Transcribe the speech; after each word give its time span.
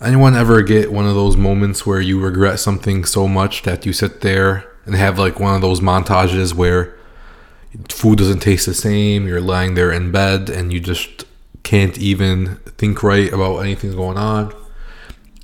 Anyone 0.00 0.36
ever 0.36 0.62
get 0.62 0.92
one 0.92 1.06
of 1.06 1.16
those 1.16 1.36
moments 1.36 1.84
where 1.84 2.00
you 2.00 2.20
regret 2.20 2.60
something 2.60 3.04
so 3.04 3.26
much 3.26 3.62
that 3.62 3.84
you 3.84 3.92
sit 3.92 4.20
there 4.20 4.64
and 4.86 4.94
have 4.94 5.18
like 5.18 5.40
one 5.40 5.56
of 5.56 5.60
those 5.60 5.80
montages 5.80 6.54
where 6.54 6.96
food 7.88 8.18
doesn't 8.18 8.38
taste 8.38 8.66
the 8.66 8.74
same, 8.74 9.26
you're 9.26 9.40
lying 9.40 9.74
there 9.74 9.90
in 9.90 10.12
bed 10.12 10.50
and 10.50 10.72
you 10.72 10.78
just 10.78 11.24
can't 11.64 11.98
even 11.98 12.56
think 12.78 13.02
right 13.02 13.32
about 13.32 13.58
anything 13.58 13.90
going 13.90 14.16
on? 14.16 14.54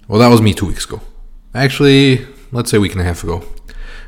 Well, 0.07 0.21
that 0.21 0.29
was 0.29 0.41
me 0.41 0.55
two 0.55 0.67
weeks 0.67 0.85
ago. 0.85 1.01
Actually, 1.53 2.25
let's 2.53 2.71
say 2.71 2.77
a 2.77 2.81
week 2.81 2.93
and 2.93 3.01
a 3.01 3.05
half 3.05 3.25
ago. 3.25 3.43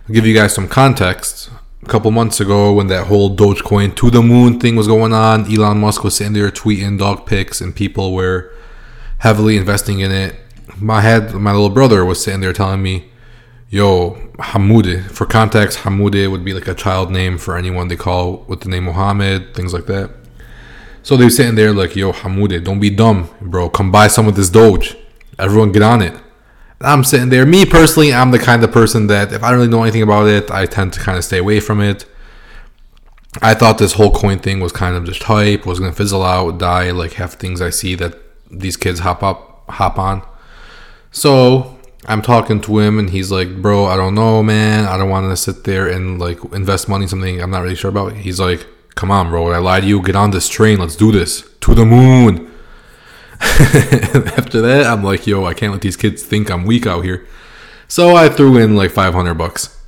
I'll 0.08 0.14
give 0.14 0.26
you 0.26 0.34
guys 0.34 0.54
some 0.54 0.68
context. 0.68 1.50
A 1.82 1.86
couple 1.86 2.12
months 2.12 2.38
ago, 2.38 2.72
when 2.72 2.86
that 2.86 3.08
whole 3.08 3.34
Dogecoin 3.34 3.96
to 3.96 4.10
the 4.10 4.22
moon 4.22 4.60
thing 4.60 4.76
was 4.76 4.86
going 4.86 5.12
on, 5.12 5.52
Elon 5.52 5.80
Musk 5.80 6.04
was 6.04 6.16
sitting 6.16 6.34
there 6.34 6.50
tweeting 6.50 6.98
dog 6.98 7.26
pics, 7.26 7.60
and 7.60 7.74
people 7.74 8.12
were 8.12 8.52
heavily 9.18 9.56
investing 9.56 10.00
in 10.00 10.12
it. 10.12 10.36
My 10.78 11.00
head, 11.00 11.34
my 11.34 11.52
little 11.52 11.70
brother 11.70 12.04
was 12.04 12.22
sitting 12.22 12.40
there 12.40 12.52
telling 12.52 12.82
me, 12.82 13.07
"Yo, 13.70 14.18
Hamoud." 14.38 15.11
For 15.11 15.26
context, 15.26 15.80
Hamoud 15.80 16.30
would 16.30 16.44
be 16.44 16.52
like 16.52 16.68
a 16.68 16.74
child 16.74 17.11
name 17.11 17.38
for 17.38 17.57
anyone 17.57 17.88
they 17.88 17.96
call 17.96 18.44
with 18.46 18.60
the 18.60 18.68
name 18.68 18.84
Mohammed, 18.84 19.54
things 19.54 19.72
like 19.72 19.86
that. 19.86 20.10
So 21.02 21.16
they 21.16 21.24
were 21.24 21.30
sitting 21.30 21.54
there 21.54 21.72
like, 21.72 21.96
"Yo, 21.96 22.12
Hamoud, 22.12 22.64
don't 22.64 22.80
be 22.80 22.90
dumb, 22.90 23.29
bro. 23.40 23.68
Come 23.68 23.90
buy 23.90 24.08
some 24.08 24.29
of 24.29 24.34
this 24.36 24.50
Doge. 24.50 24.96
Everyone 25.38 25.72
get 25.72 25.82
on 25.82 26.02
it." 26.02 26.14
I'm 26.80 27.04
sitting 27.04 27.30
there. 27.30 27.46
Me 27.46 27.64
personally, 27.64 28.12
I'm 28.12 28.32
the 28.32 28.38
kind 28.38 28.62
of 28.62 28.71
person 28.71 29.07
that 29.07 29.32
if 29.32 29.43
I 29.43 29.48
don't 29.48 29.60
really 29.60 29.71
know 29.71 29.82
anything 29.82 30.02
about 30.02 30.29
it, 30.29 30.50
I 30.50 30.66
tend 30.66 30.93
to 30.93 31.00
kind 31.00 31.16
of 31.16 31.24
stay 31.24 31.38
away 31.38 31.58
from 31.58 31.80
it. 31.80 32.05
I 33.41 33.55
thought 33.55 33.78
this 33.78 33.94
whole 33.94 34.10
coin 34.10 34.41
thing 34.41 34.60
was 34.60 34.72
kind 34.72 34.94
of 34.94 35.05
just 35.05 35.22
hype, 35.22 35.64
was 35.64 35.78
gonna 35.80 35.92
fizzle 35.92 36.22
out, 36.22 36.58
die 36.58 36.91
like 36.91 37.14
half 37.14 37.34
things 37.34 37.62
I 37.62 37.70
see 37.70 37.94
that 37.94 38.14
these 38.50 38.77
kids 38.77 39.00
hop 39.00 39.23
up, 39.23 39.64
hop 39.69 39.98
on. 39.98 40.23
So 41.11 41.78
I'm 42.06 42.23
talking 42.23 42.61
to 42.62 42.78
him, 42.78 42.98
and 42.98 43.11
he's 43.11 43.31
like, 43.31 43.61
"Bro, 43.62 43.86
I 43.86 43.97
don't 43.97 44.14
know, 44.14 44.42
man. 44.42 44.84
I 44.84 44.97
don't 44.97 45.11
want 45.11 45.30
to 45.30 45.36
sit 45.36 45.64
there 45.64 45.86
and 45.88 46.19
like 46.19 46.42
invest 46.53 46.88
money 46.88 47.05
in 47.05 47.08
something 47.08 47.41
I'm 47.41 47.50
not 47.50 47.62
really 47.62 47.75
sure 47.75 47.91
about." 47.91 48.12
He's 48.12 48.41
like, 48.41 48.66
"Come 48.94 49.11
on, 49.11 49.28
bro. 49.28 49.53
I 49.53 49.58
lied 49.58 49.83
to 49.83 49.88
you. 49.88 50.03
Get 50.03 50.16
on 50.16 50.30
this 50.30 50.48
train. 50.48 50.78
Let's 50.78 50.97
do 50.97 51.12
this 51.12 51.44
to 51.61 51.75
the 51.75 51.84
moon." 51.84 52.53
after 53.41 54.62
that, 54.62 54.86
I'm 54.86 55.05
like, 55.05 55.27
yo, 55.27 55.44
I 55.44 55.53
can't 55.53 55.72
let 55.72 55.83
these 55.83 55.97
kids 55.97 56.22
think 56.22 56.50
I'm 56.50 56.64
weak 56.64 56.86
out 56.86 57.05
here. 57.05 57.27
So 57.86 58.16
I 58.16 58.28
threw 58.28 58.56
in 58.56 58.77
like 58.77 58.91
500 58.91 59.34
bucks. 59.34 59.78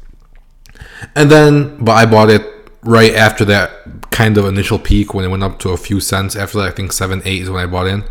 And 1.14 1.30
then, 1.30 1.82
but 1.82 1.92
I 1.92 2.04
bought 2.04 2.28
it 2.28 2.42
right 2.82 3.14
after 3.14 3.44
that 3.46 4.10
kind 4.10 4.36
of 4.36 4.44
initial 4.44 4.78
peak 4.78 5.14
when 5.14 5.24
it 5.24 5.28
went 5.28 5.42
up 5.42 5.58
to 5.60 5.70
a 5.70 5.76
few 5.76 5.98
cents. 6.00 6.36
After 6.36 6.58
that, 6.58 6.68
I 6.68 6.70
think 6.72 6.92
7, 6.92 7.22
8 7.24 7.42
is 7.42 7.50
when 7.50 7.62
I 7.62 7.66
bought 7.66 7.86
in. 7.86 8.04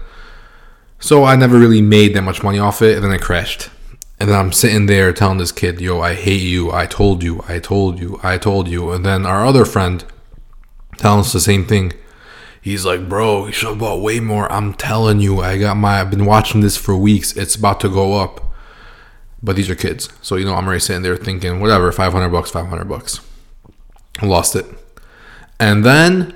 So 0.99 1.23
I 1.23 1.35
never 1.35 1.59
really 1.59 1.81
made 1.81 2.15
that 2.15 2.23
much 2.23 2.43
money 2.43 2.59
off 2.59 2.81
it, 2.81 2.95
and 2.95 3.03
then 3.03 3.11
it 3.11 3.21
crashed. 3.21 3.69
And 4.19 4.29
then 4.29 4.39
I'm 4.39 4.51
sitting 4.51 4.87
there 4.87 5.13
telling 5.13 5.37
this 5.37 5.51
kid, 5.51 5.79
yo, 5.79 6.01
I 6.01 6.15
hate 6.15 6.41
you. 6.41 6.71
I 6.71 6.87
told 6.87 7.21
you. 7.21 7.43
I 7.47 7.59
told 7.59 7.99
you. 7.99 8.19
I 8.23 8.37
told 8.37 8.67
you. 8.67 8.91
And 8.91 9.05
then 9.05 9.25
our 9.25 9.45
other 9.45 9.63
friend 9.63 10.03
telling 10.97 11.19
us 11.19 11.33
the 11.33 11.39
same 11.39 11.65
thing. 11.65 11.93
He's 12.59 12.83
like, 12.83 13.07
bro, 13.07 13.45
you 13.45 13.51
should 13.51 13.69
have 13.69 13.77
bought 13.77 14.01
way 14.01 14.19
more. 14.19 14.51
I'm 14.51 14.73
telling 14.73 15.19
you, 15.19 15.39
I 15.39 15.57
got 15.57 15.77
my. 15.77 16.01
I've 16.01 16.09
been 16.09 16.25
watching 16.25 16.61
this 16.61 16.75
for 16.75 16.97
weeks. 16.97 17.37
It's 17.37 17.55
about 17.55 17.79
to 17.81 17.89
go 17.89 18.15
up. 18.15 18.47
But 19.41 19.55
these 19.55 19.69
are 19.69 19.75
kids, 19.75 20.09
so 20.21 20.35
you 20.35 20.45
know 20.45 20.55
I'm 20.55 20.65
already 20.65 20.79
sitting 20.79 21.03
there 21.03 21.15
thinking, 21.15 21.59
whatever, 21.59 21.91
500 21.91 22.29
bucks, 22.29 22.49
500 22.49 22.85
bucks. 22.89 23.19
I 24.19 24.25
lost 24.25 24.55
it, 24.55 24.65
and 25.59 25.85
then 25.85 26.35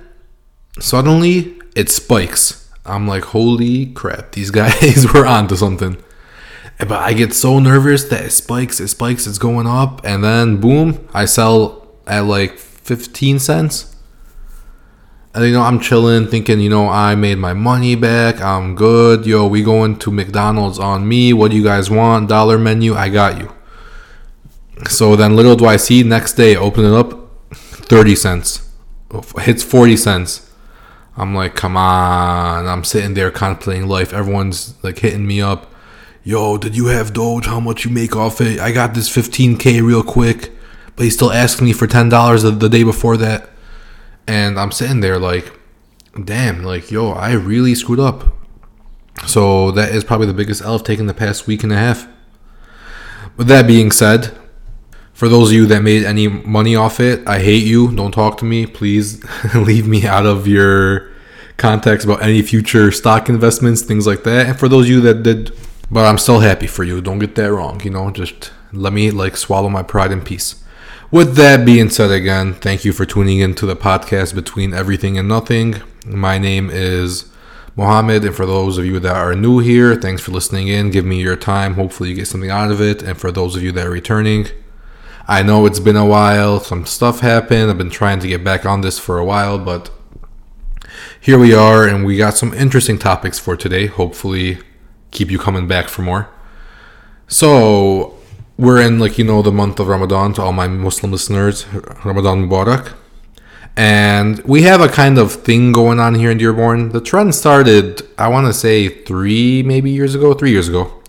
suddenly 0.79 1.59
it 1.75 1.89
spikes. 1.89 2.60
I'm 2.85 3.07
like, 3.07 3.25
holy 3.25 3.87
crap, 3.87 4.31
these 4.31 4.51
guys 4.51 5.05
were 5.13 5.25
onto 5.25 5.55
something. 5.55 5.97
Eh, 6.79 6.85
but 6.85 6.99
I 6.99 7.13
get 7.13 7.33
so 7.33 7.59
nervous 7.59 8.05
that 8.05 8.25
it 8.25 8.31
spikes, 8.31 8.79
it 8.79 8.87
spikes, 8.87 9.27
it's 9.27 9.37
going 9.37 9.67
up, 9.67 10.01
and 10.03 10.23
then 10.23 10.59
boom, 10.59 11.07
I 11.13 11.25
sell 11.25 11.87
at 12.07 12.25
like 12.25 12.57
15 12.57 13.39
cents 13.39 13.91
and 15.33 15.45
you 15.45 15.53
know, 15.53 15.61
I'm 15.61 15.79
chilling, 15.79 16.27
thinking, 16.27 16.59
you 16.59 16.69
know, 16.69 16.89
I 16.89 17.15
made 17.15 17.37
my 17.37 17.53
money 17.53 17.95
back. 17.95 18.41
I'm 18.41 18.75
good. 18.75 19.25
Yo, 19.25 19.47
we 19.47 19.63
going 19.63 19.97
to 19.99 20.11
McDonald's 20.11 20.77
on 20.77 21.07
me. 21.07 21.31
What 21.31 21.51
do 21.51 21.57
you 21.57 21.63
guys 21.63 21.89
want? 21.89 22.27
Dollar 22.27 22.57
menu. 22.57 22.95
I 22.95 23.07
got 23.07 23.39
you. 23.39 23.53
So 24.89 25.15
then, 25.15 25.35
little 25.35 25.55
do 25.55 25.65
I 25.65 25.77
see, 25.77 26.03
next 26.03 26.33
day, 26.33 26.55
open 26.55 26.83
it 26.83 26.91
up, 26.91 27.53
thirty 27.53 28.15
cents, 28.15 28.67
hits 29.39 29.63
forty 29.63 29.95
cents. 29.95 30.50
I'm 31.17 31.35
like, 31.35 31.55
come 31.55 31.75
on. 31.77 32.67
I'm 32.67 32.83
sitting 32.83 33.13
there 33.13 33.31
contemplating 33.31 33.87
life. 33.87 34.13
Everyone's 34.13 34.75
like 34.83 34.99
hitting 34.99 35.27
me 35.27 35.41
up. 35.41 35.71
Yo, 36.23 36.57
did 36.57 36.75
you 36.75 36.87
have 36.87 37.13
Doge? 37.13 37.47
How 37.47 37.59
much 37.59 37.83
you 37.83 37.91
make 37.91 38.15
off 38.15 38.41
it? 38.41 38.59
I 38.59 38.71
got 38.71 38.93
this 38.93 39.09
15k 39.09 39.81
real 39.81 40.03
quick, 40.03 40.51
but 40.95 41.03
he's 41.03 41.15
still 41.15 41.31
asking 41.31 41.65
me 41.65 41.73
for 41.73 41.87
ten 41.87 42.09
dollars 42.09 42.43
the 42.43 42.69
day 42.69 42.83
before 42.83 43.17
that. 43.17 43.49
And 44.27 44.59
I'm 44.59 44.71
sitting 44.71 44.99
there 44.99 45.17
like, 45.17 45.51
damn, 46.23 46.63
like, 46.63 46.91
yo, 46.91 47.11
I 47.11 47.33
really 47.33 47.73
screwed 47.73 47.99
up. 47.99 48.35
So 49.25 49.71
that 49.71 49.93
is 49.93 50.03
probably 50.03 50.27
the 50.27 50.33
biggest 50.33 50.63
I've 50.63 50.83
taken 50.83 51.07
the 51.07 51.13
past 51.13 51.47
week 51.47 51.63
and 51.63 51.71
a 51.71 51.77
half. 51.77 52.07
With 53.35 53.47
that 53.47 53.67
being 53.67 53.91
said, 53.91 54.37
for 55.21 55.29
those 55.29 55.49
of 55.49 55.53
you 55.53 55.67
that 55.67 55.83
made 55.83 56.03
any 56.03 56.27
money 56.27 56.75
off 56.75 56.99
it, 56.99 57.21
I 57.27 57.37
hate 57.37 57.63
you. 57.63 57.95
Don't 57.95 58.11
talk 58.11 58.39
to 58.39 58.45
me. 58.45 58.65
Please 58.65 59.23
leave 59.53 59.87
me 59.87 60.07
out 60.07 60.25
of 60.25 60.47
your 60.47 61.11
context 61.57 62.05
about 62.05 62.23
any 62.23 62.41
future 62.41 62.91
stock 62.91 63.29
investments, 63.29 63.83
things 63.83 64.07
like 64.07 64.23
that. 64.23 64.47
And 64.47 64.59
for 64.59 64.67
those 64.67 64.85
of 64.85 64.89
you 64.89 65.01
that 65.01 65.21
did, 65.21 65.55
but 65.91 66.07
I'm 66.07 66.17
still 66.17 66.39
happy 66.39 66.65
for 66.65 66.83
you. 66.83 67.01
Don't 67.01 67.19
get 67.19 67.35
that 67.35 67.53
wrong. 67.53 67.79
You 67.83 67.91
know, 67.91 68.09
just 68.09 68.51
let 68.73 68.93
me 68.93 69.11
like 69.11 69.37
swallow 69.37 69.69
my 69.69 69.83
pride 69.83 70.11
in 70.11 70.21
peace. 70.21 70.63
With 71.11 71.35
that 71.35 71.67
being 71.67 71.91
said, 71.91 72.09
again, 72.09 72.55
thank 72.55 72.83
you 72.83 72.91
for 72.91 73.05
tuning 73.05 73.41
in 73.41 73.53
to 73.57 73.67
the 73.67 73.75
podcast 73.75 74.33
Between 74.33 74.73
Everything 74.73 75.19
and 75.19 75.27
Nothing. 75.27 75.75
My 76.03 76.39
name 76.39 76.71
is 76.71 77.31
Mohammed, 77.75 78.25
and 78.25 78.35
for 78.35 78.47
those 78.47 78.79
of 78.79 78.87
you 78.87 78.99
that 78.99 79.15
are 79.15 79.35
new 79.35 79.59
here, 79.59 79.95
thanks 79.95 80.23
for 80.23 80.31
listening 80.31 80.67
in. 80.67 80.89
Give 80.89 81.05
me 81.05 81.21
your 81.21 81.35
time. 81.35 81.75
Hopefully, 81.75 82.09
you 82.09 82.15
get 82.15 82.27
something 82.27 82.49
out 82.49 82.71
of 82.71 82.81
it. 82.81 83.03
And 83.03 83.19
for 83.19 83.31
those 83.31 83.55
of 83.55 83.61
you 83.61 83.71
that 83.73 83.85
are 83.85 83.91
returning, 83.91 84.47
I 85.27 85.43
know 85.43 85.65
it's 85.65 85.79
been 85.79 85.95
a 85.95 86.05
while. 86.05 86.59
Some 86.59 86.85
stuff 86.85 87.19
happened. 87.19 87.69
I've 87.69 87.77
been 87.77 87.89
trying 87.89 88.19
to 88.19 88.27
get 88.27 88.43
back 88.43 88.65
on 88.65 88.81
this 88.81 88.99
for 88.99 89.17
a 89.17 89.25
while, 89.25 89.57
but 89.59 89.89
here 91.19 91.37
we 91.37 91.53
are, 91.53 91.87
and 91.87 92.05
we 92.05 92.17
got 92.17 92.35
some 92.35 92.53
interesting 92.53 92.97
topics 92.97 93.37
for 93.39 93.55
today. 93.55 93.85
Hopefully, 93.85 94.59
keep 95.11 95.29
you 95.29 95.37
coming 95.37 95.67
back 95.67 95.87
for 95.87 96.01
more. 96.01 96.29
So, 97.27 98.15
we're 98.57 98.81
in 98.81 98.99
like 98.99 99.17
you 99.17 99.23
know 99.23 99.41
the 99.41 99.51
month 99.51 99.79
of 99.79 99.87
Ramadan 99.87 100.33
to 100.33 100.41
all 100.41 100.53
my 100.53 100.67
Muslim 100.67 101.11
listeners, 101.11 101.65
Ramadan 102.05 102.47
Mubarak. 102.47 102.93
And 103.77 104.39
we 104.43 104.63
have 104.63 104.81
a 104.81 104.89
kind 104.89 105.17
of 105.17 105.31
thing 105.31 105.71
going 105.71 105.99
on 105.99 106.15
here 106.15 106.29
in 106.29 106.37
Dearborn. 106.37 106.89
The 106.89 106.99
trend 106.99 107.33
started, 107.33 108.01
I 108.17 108.27
want 108.27 108.47
to 108.47 108.53
say, 108.53 108.89
three 108.89 109.63
maybe 109.63 109.89
years 109.89 110.13
ago, 110.13 110.33
three 110.33 110.51
years 110.51 110.67
ago, 110.67 111.00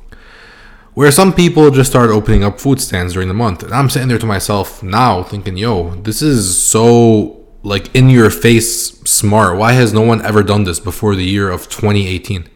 where 0.94 1.10
some 1.10 1.32
people 1.32 1.70
just 1.70 1.90
started 1.90 2.12
opening 2.12 2.44
up 2.44 2.60
food 2.60 2.80
stands 2.80 3.14
during 3.14 3.28
the 3.28 3.34
month. 3.34 3.62
And 3.62 3.72
I'm 3.72 3.88
sitting 3.88 4.08
there 4.08 4.18
to 4.18 4.26
myself 4.26 4.82
now 4.82 5.22
thinking, 5.22 5.56
yo, 5.56 5.94
this 5.96 6.20
is 6.20 6.62
so 6.62 7.40
like 7.62 7.94
in 7.94 8.10
your 8.10 8.30
face 8.30 8.98
smart. 9.00 9.56
Why 9.56 9.72
has 9.72 9.92
no 9.92 10.02
one 10.02 10.20
ever 10.22 10.42
done 10.42 10.64
this 10.64 10.80
before 10.80 11.14
the 11.14 11.24
year 11.24 11.48
of 11.50 11.68
2018? 11.68 12.48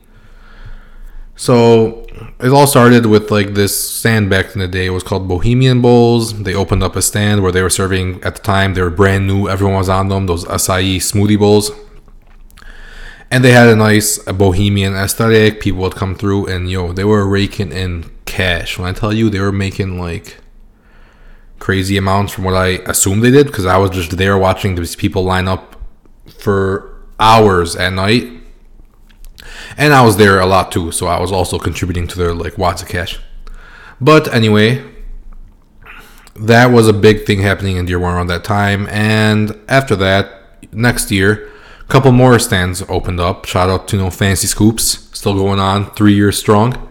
So 1.36 2.06
it 2.40 2.48
all 2.48 2.66
started 2.66 3.06
with 3.06 3.30
like 3.30 3.54
this 3.54 3.78
stand 3.78 4.30
back 4.30 4.54
in 4.54 4.60
the 4.60 4.68
day. 4.68 4.86
It 4.86 4.90
was 4.90 5.02
called 5.02 5.28
Bohemian 5.28 5.82
Bowls. 5.82 6.42
They 6.42 6.54
opened 6.54 6.82
up 6.82 6.96
a 6.96 7.02
stand 7.02 7.42
where 7.42 7.52
they 7.52 7.62
were 7.62 7.70
serving 7.70 8.22
at 8.22 8.36
the 8.36 8.42
time. 8.42 8.74
They 8.74 8.82
were 8.82 8.90
brand 8.90 9.26
new. 9.26 9.48
Everyone 9.48 9.76
was 9.76 9.88
on 9.88 10.08
them. 10.08 10.26
Those 10.26 10.44
acai 10.46 10.96
smoothie 10.96 11.38
bowls, 11.38 11.70
and 13.30 13.44
they 13.44 13.52
had 13.52 13.68
a 13.68 13.76
nice 13.76 14.18
bohemian 14.18 14.94
aesthetic. 14.94 15.60
People 15.60 15.82
would 15.82 15.94
come 15.94 16.14
through, 16.14 16.46
and 16.46 16.70
yo, 16.70 16.92
they 16.92 17.04
were 17.04 17.26
raking 17.26 17.70
in 17.70 18.10
cash. 18.36 18.78
When 18.78 18.88
I 18.88 18.92
tell 18.92 19.12
you, 19.12 19.30
they 19.30 19.40
were 19.40 19.52
making 19.52 19.98
like 19.98 20.38
crazy 21.58 21.96
amounts 21.96 22.32
from 22.32 22.44
what 22.44 22.54
I 22.54 22.68
assumed 22.92 23.22
they 23.22 23.30
did 23.30 23.46
because 23.46 23.66
I 23.66 23.78
was 23.78 23.90
just 23.90 24.16
there 24.16 24.36
watching 24.36 24.74
these 24.74 24.96
people 24.96 25.24
line 25.24 25.48
up 25.48 25.76
for 26.26 26.92
hours 27.18 27.76
at 27.76 27.92
night 27.92 28.36
and 29.76 29.92
I 29.92 30.02
was 30.04 30.16
there 30.16 30.40
a 30.40 30.46
lot 30.46 30.72
too, 30.72 30.90
so 30.92 31.06
I 31.06 31.20
was 31.20 31.32
also 31.32 31.58
contributing 31.58 32.06
to 32.08 32.18
their 32.18 32.34
like 32.34 32.58
watts 32.58 32.82
of 32.82 32.88
cash. 32.88 33.18
But 34.00 34.32
anyway, 34.32 34.84
that 36.34 36.66
was 36.66 36.88
a 36.88 36.92
big 36.92 37.24
thing 37.24 37.40
happening 37.40 37.76
in 37.76 37.86
Dearborn 37.86 38.14
around 38.14 38.28
that 38.28 38.44
time, 38.44 38.86
and 38.88 39.58
after 39.68 39.96
that, 39.96 40.72
next 40.72 41.10
year, 41.10 41.50
a 41.80 41.84
couple 41.84 42.12
more 42.12 42.38
stands 42.38 42.82
opened 42.88 43.20
up. 43.20 43.44
Shout 43.44 43.70
out 43.70 43.88
to 43.88 43.96
know 43.96 44.10
Fancy 44.10 44.46
Scoops, 44.46 45.08
still 45.16 45.34
going 45.34 45.60
on, 45.60 45.90
three 45.92 46.14
years 46.14 46.38
strong. 46.38 46.85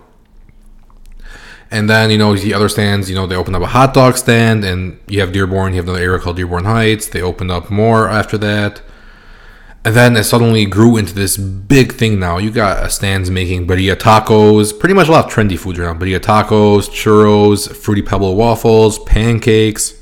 And 1.72 1.90
then 1.90 2.10
you 2.12 2.18
know 2.18 2.36
the 2.36 2.54
other 2.54 2.70
stands, 2.70 3.10
you 3.10 3.16
know 3.16 3.28
they 3.28 3.36
opened 3.36 3.56
up 3.56 3.62
a 3.64 3.68
hot 3.68 3.94
dog 3.94 4.18
stand, 4.18 4.64
and 4.64 5.00
you 5.08 5.20
have 5.20 5.32
Dearborn, 5.32 5.74
you 5.74 5.78
have 5.78 5.86
another 5.86 6.04
area 6.04 6.20
called 6.20 6.38
Dearborn 6.38 6.66
Heights. 6.66 7.08
They 7.08 7.22
opened 7.22 7.52
up 7.52 7.70
more 7.70 8.08
after 8.08 8.38
that 8.38 8.82
And 9.84 9.96
then 9.96 10.18
it 10.18 10.24
suddenly 10.24 10.66
grew 10.66 10.98
into 10.98 11.14
this 11.14 11.38
big 11.38 11.94
thing 11.94 12.20
now. 12.20 12.40
You 12.40 12.50
got 12.50 12.92
stands 12.92 13.30
making 13.30 13.68
birria 13.68 13.96
tacos, 13.96 14.78
pretty 14.78 14.96
much 14.96 15.08
a 15.08 15.12
lot 15.12 15.26
of 15.26 15.32
trendy 15.32 15.60
foods 15.60 15.78
around. 15.78 16.00
Birria 16.00 16.20
tacos, 16.20 16.90
churros, 16.90 17.72
fruity 17.76 18.02
pebble 18.02 18.36
waffles, 18.36 18.98
pancakes, 19.00 19.94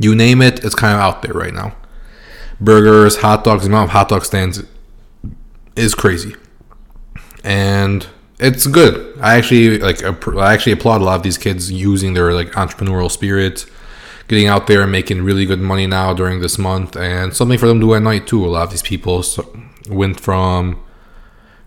you 0.00 0.14
name 0.14 0.40
it, 0.40 0.64
it's 0.64 0.74
kind 0.74 0.94
of 0.94 1.00
out 1.00 1.20
there 1.22 1.34
right 1.34 1.52
now. 1.52 1.74
Burgers, 2.58 3.16
hot 3.18 3.44
dogs, 3.44 3.64
the 3.64 3.68
amount 3.68 3.84
of 3.88 3.90
hot 3.90 4.08
dog 4.08 4.24
stands 4.24 4.62
is 5.76 5.94
crazy. 5.94 6.34
And 7.44 8.06
it's 8.42 8.66
good. 8.66 9.16
I 9.20 9.36
actually 9.36 9.78
like 9.78 10.02
I 10.02 10.52
actually 10.52 10.72
applaud 10.72 11.00
a 11.00 11.04
lot 11.04 11.16
of 11.16 11.22
these 11.22 11.38
kids 11.38 11.70
using 11.70 12.14
their 12.14 12.32
like 12.32 12.50
entrepreneurial 12.52 13.10
spirit 13.10 13.66
getting 14.28 14.46
out 14.46 14.66
there 14.66 14.82
and 14.82 14.90
making 14.90 15.22
really 15.22 15.44
good 15.44 15.60
money 15.60 15.86
now 15.86 16.14
during 16.14 16.40
this 16.40 16.58
month 16.58 16.96
and 16.96 17.34
something 17.34 17.58
for 17.58 17.66
them 17.66 17.80
to 17.80 17.86
do 17.86 17.94
at 17.94 18.02
night 18.02 18.26
too. 18.26 18.44
A 18.44 18.48
lot 18.48 18.64
of 18.64 18.70
these 18.70 18.82
people 18.82 19.24
went 19.88 20.18
from 20.18 20.82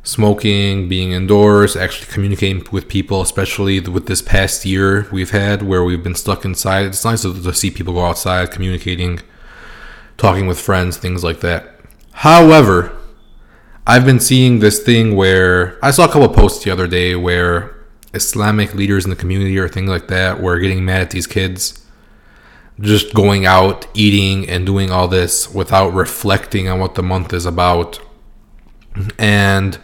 smoking, 0.04 0.90
being 0.90 1.12
indoors, 1.12 1.76
actually 1.76 2.12
communicating 2.12 2.66
with 2.72 2.88
people, 2.88 3.22
especially 3.22 3.80
with 3.80 4.08
this 4.08 4.22
past 4.22 4.66
year 4.66 5.08
we've 5.12 5.32
had 5.32 5.64
where 5.64 5.84
we've 5.84 6.04
been 6.04 6.16
stuck 6.16 6.44
inside. 6.44 6.86
It's 6.86 7.06
nice 7.06 7.22
to, 7.22 7.34
to 7.42 7.54
see 7.54 7.72
people 7.72 7.94
go 7.94 8.06
outside, 8.06 8.52
communicating, 8.52 9.22
talking 10.18 10.48
with 10.48 10.60
friends, 10.60 10.98
things 10.98 11.24
like 11.24 11.40
that. 11.40 11.80
However, 12.12 12.98
I've 13.88 14.06
been 14.06 14.20
seeing 14.20 14.60
this 14.60 14.80
thing 14.80 15.16
where 15.16 15.78
I 15.84 15.92
saw 15.92 16.06
a 16.06 16.08
couple 16.08 16.28
posts 16.30 16.64
the 16.64 16.72
other 16.72 16.88
day 16.88 17.16
where 17.16 17.76
Islamic 18.14 18.74
leaders 18.74 19.04
in 19.04 19.10
the 19.12 19.16
community 19.16 19.58
or 19.60 19.68
things 19.68 19.90
like 19.90 20.08
that 20.08 20.42
were 20.42 20.60
getting 20.60 20.84
mad 20.84 21.02
at 21.02 21.12
these 21.12 21.28
kids 21.28 21.86
just 22.80 23.14
going 23.14 23.46
out, 23.46 23.88
eating, 23.94 24.50
and 24.50 24.66
doing 24.66 24.92
all 24.92 25.08
this 25.08 25.54
without 25.54 25.94
reflecting 25.94 26.68
on 26.68 26.80
what 26.80 26.96
the 26.96 27.04
month 27.04 27.34
is 27.34 27.46
about. 27.46 28.00
And 29.18 29.78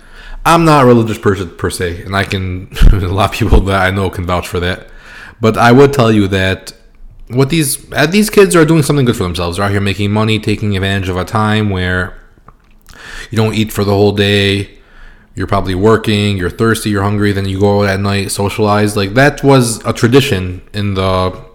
I'm 0.45 0.65
not 0.65 0.83
a 0.83 0.87
religious 0.87 1.17
person 1.17 1.55
per 1.55 1.69
se, 1.69 2.03
and 2.03 2.15
I 2.15 2.23
can, 2.23 2.69
a 2.91 3.07
lot 3.07 3.31
of 3.31 3.35
people 3.35 3.61
that 3.61 3.81
I 3.81 3.91
know 3.91 4.09
can 4.09 4.25
vouch 4.25 4.47
for 4.47 4.59
that. 4.59 4.89
But 5.39 5.57
I 5.57 5.71
would 5.71 5.93
tell 5.93 6.11
you 6.11 6.27
that 6.29 6.73
what 7.29 7.49
these 7.49 7.91
uh, 7.93 8.05
these 8.05 8.29
kids 8.29 8.55
are 8.55 8.65
doing 8.65 8.83
something 8.83 9.05
good 9.05 9.15
for 9.15 9.23
themselves. 9.23 9.57
They're 9.57 9.65
out 9.65 9.71
here 9.71 9.81
making 9.81 10.11
money, 10.11 10.37
taking 10.37 10.75
advantage 10.75 11.07
of 11.07 11.17
a 11.17 11.23
time 11.23 11.69
where 11.69 12.20
you 13.29 13.37
don't 13.37 13.53
eat 13.53 13.71
for 13.71 13.83
the 13.83 13.91
whole 13.91 14.11
day. 14.11 14.77
You're 15.33 15.47
probably 15.47 15.75
working, 15.75 16.37
you're 16.37 16.49
thirsty, 16.49 16.89
you're 16.89 17.03
hungry, 17.03 17.31
then 17.31 17.47
you 17.47 17.59
go 17.59 17.83
out 17.83 17.89
at 17.89 17.99
night, 17.99 18.31
socialize. 18.31 18.97
Like 18.97 19.13
that 19.13 19.43
was 19.43 19.83
a 19.85 19.93
tradition 19.93 20.61
in 20.73 20.95
the 20.95 21.45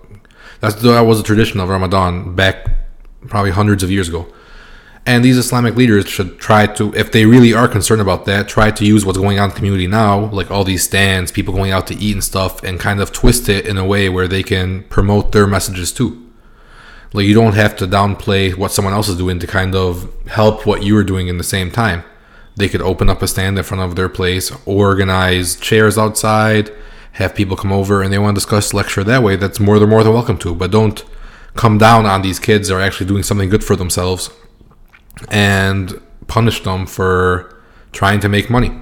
that's 0.60 0.76
that 0.76 1.00
was 1.02 1.20
a 1.20 1.22
tradition 1.22 1.60
of 1.60 1.68
Ramadan 1.68 2.34
back 2.34 2.68
probably 3.28 3.50
hundreds 3.50 3.82
of 3.82 3.90
years 3.90 4.08
ago. 4.08 4.26
And 5.08 5.24
these 5.24 5.38
Islamic 5.38 5.76
leaders 5.76 6.08
should 6.08 6.40
try 6.40 6.66
to, 6.66 6.92
if 6.94 7.12
they 7.12 7.26
really 7.26 7.54
are 7.54 7.68
concerned 7.68 8.00
about 8.00 8.24
that, 8.24 8.48
try 8.48 8.72
to 8.72 8.84
use 8.84 9.06
what's 9.06 9.18
going 9.18 9.38
on 9.38 9.44
in 9.44 9.50
the 9.50 9.56
community 9.56 9.86
now, 9.86 10.24
like 10.30 10.50
all 10.50 10.64
these 10.64 10.82
stands, 10.82 11.30
people 11.30 11.54
going 11.54 11.70
out 11.70 11.86
to 11.86 11.94
eat 11.94 12.14
and 12.14 12.24
stuff, 12.24 12.64
and 12.64 12.80
kind 12.80 13.00
of 13.00 13.12
twist 13.12 13.48
it 13.48 13.66
in 13.66 13.78
a 13.78 13.84
way 13.84 14.08
where 14.08 14.26
they 14.26 14.42
can 14.42 14.82
promote 14.84 15.30
their 15.30 15.46
messages 15.46 15.92
too. 15.92 16.25
Like 17.16 17.24
you 17.24 17.32
don't 17.32 17.54
have 17.54 17.74
to 17.76 17.86
downplay 17.86 18.54
what 18.54 18.72
someone 18.72 18.92
else 18.92 19.08
is 19.08 19.16
doing 19.16 19.38
to 19.38 19.46
kind 19.46 19.74
of 19.74 20.12
help 20.26 20.66
what 20.66 20.82
you 20.82 20.94
are 20.98 21.02
doing 21.02 21.28
in 21.28 21.38
the 21.38 21.44
same 21.44 21.70
time. 21.70 22.04
They 22.56 22.68
could 22.68 22.82
open 22.82 23.08
up 23.08 23.22
a 23.22 23.26
stand 23.26 23.56
in 23.56 23.64
front 23.64 23.82
of 23.82 23.96
their 23.96 24.10
place, 24.10 24.52
organize 24.66 25.56
chairs 25.56 25.96
outside, 25.96 26.70
have 27.12 27.34
people 27.34 27.56
come 27.56 27.72
over 27.72 28.02
and 28.02 28.12
they 28.12 28.18
want 28.18 28.34
to 28.34 28.40
discuss 28.40 28.74
lecture 28.74 29.02
that 29.02 29.22
way, 29.22 29.34
that's 29.36 29.58
more 29.58 29.78
they're 29.78 29.88
more 29.88 30.04
than 30.04 30.12
welcome 30.12 30.36
to. 30.40 30.54
But 30.54 30.70
don't 30.70 31.02
come 31.54 31.78
down 31.78 32.04
on 32.04 32.20
these 32.20 32.38
kids 32.38 32.68
that 32.68 32.74
are 32.74 32.82
actually 32.82 33.06
doing 33.06 33.22
something 33.22 33.48
good 33.48 33.64
for 33.64 33.76
themselves 33.76 34.28
and 35.30 35.98
punish 36.26 36.62
them 36.64 36.84
for 36.84 37.62
trying 37.92 38.20
to 38.20 38.28
make 38.28 38.50
money. 38.50 38.78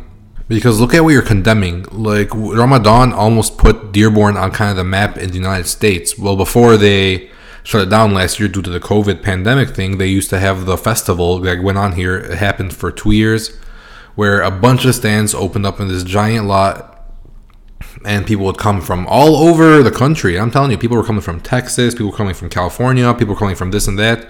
Because 0.49 0.81
look 0.81 0.93
at 0.93 1.05
what 1.05 1.11
you're 1.11 1.23
condemning. 1.23 1.85
Like 1.93 2.35
Ramadan 2.35 3.13
almost 3.13 3.59
put 3.59 3.93
Dearborn 3.93 4.37
on 4.37 4.51
kind 4.51 4.73
of 4.73 4.77
the 4.77 4.83
map 4.83 5.19
in 5.19 5.31
the 5.31 5.37
United 5.37 5.69
States. 5.69 6.19
Well, 6.19 6.35
before 6.35 6.77
they 6.77 7.31
shut 7.65 7.83
it 7.83 7.91
down 7.91 8.15
last 8.15 8.39
year 8.39 8.49
due 8.49 8.63
to 8.63 8.71
the 8.71 8.79
COVID 8.79 9.23
pandemic 9.23 9.71
thing, 9.71 9.99
they 9.99 10.07
used 10.07 10.31
to 10.31 10.39
have 10.39 10.67
the 10.67 10.77
festival 10.77 11.39
that 11.41 11.63
went 11.63 11.79
on 11.79 11.93
here. 11.93 12.17
It 12.17 12.39
happened 12.39 12.75
for 12.75 12.93
two 12.93 13.11
years, 13.11 13.57
where 14.15 14.43
a 14.43 14.51
bunch 14.51 14.85
of 14.85 14.95
stands 14.95 15.35
opened 15.35 15.67
up 15.67 15.81
in 15.81 15.89
this 15.89 16.05
giant 16.05 16.47
lot 16.47 16.91
and 18.05 18.27
people 18.27 18.45
would 18.45 18.59
come 18.59 18.81
from 18.81 19.07
all 19.09 19.37
over 19.37 19.83
the 19.83 19.91
country. 19.91 20.39
I'm 20.39 20.51
telling 20.51 20.71
you, 20.71 20.79
people 20.79 20.97
were 20.97 21.05
coming 21.05 21.23
from 21.23 21.41
Texas, 21.41 21.95
people 21.95 22.11
were 22.11 22.17
coming 22.17 22.35
from 22.35 22.51
California, 22.51 23.13
people 23.15 23.35
were 23.35 23.39
coming 23.39 23.57
from 23.57 23.71
this 23.71 23.89
and 23.89 23.99
that, 23.99 24.29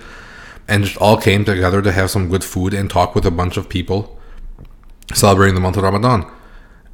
and 0.69 0.85
just 0.85 0.97
all 0.99 1.17
came 1.17 1.45
together 1.45 1.83
to 1.83 1.93
have 1.93 2.11
some 2.11 2.29
good 2.29 2.45
food 2.45 2.73
and 2.73 2.89
talk 2.89 3.15
with 3.15 3.27
a 3.27 3.31
bunch 3.31 3.57
of 3.57 3.69
people 3.69 4.19
celebrating 5.13 5.55
the 5.55 5.61
month 5.61 5.77
of 5.77 5.83
Ramadan. 5.83 6.31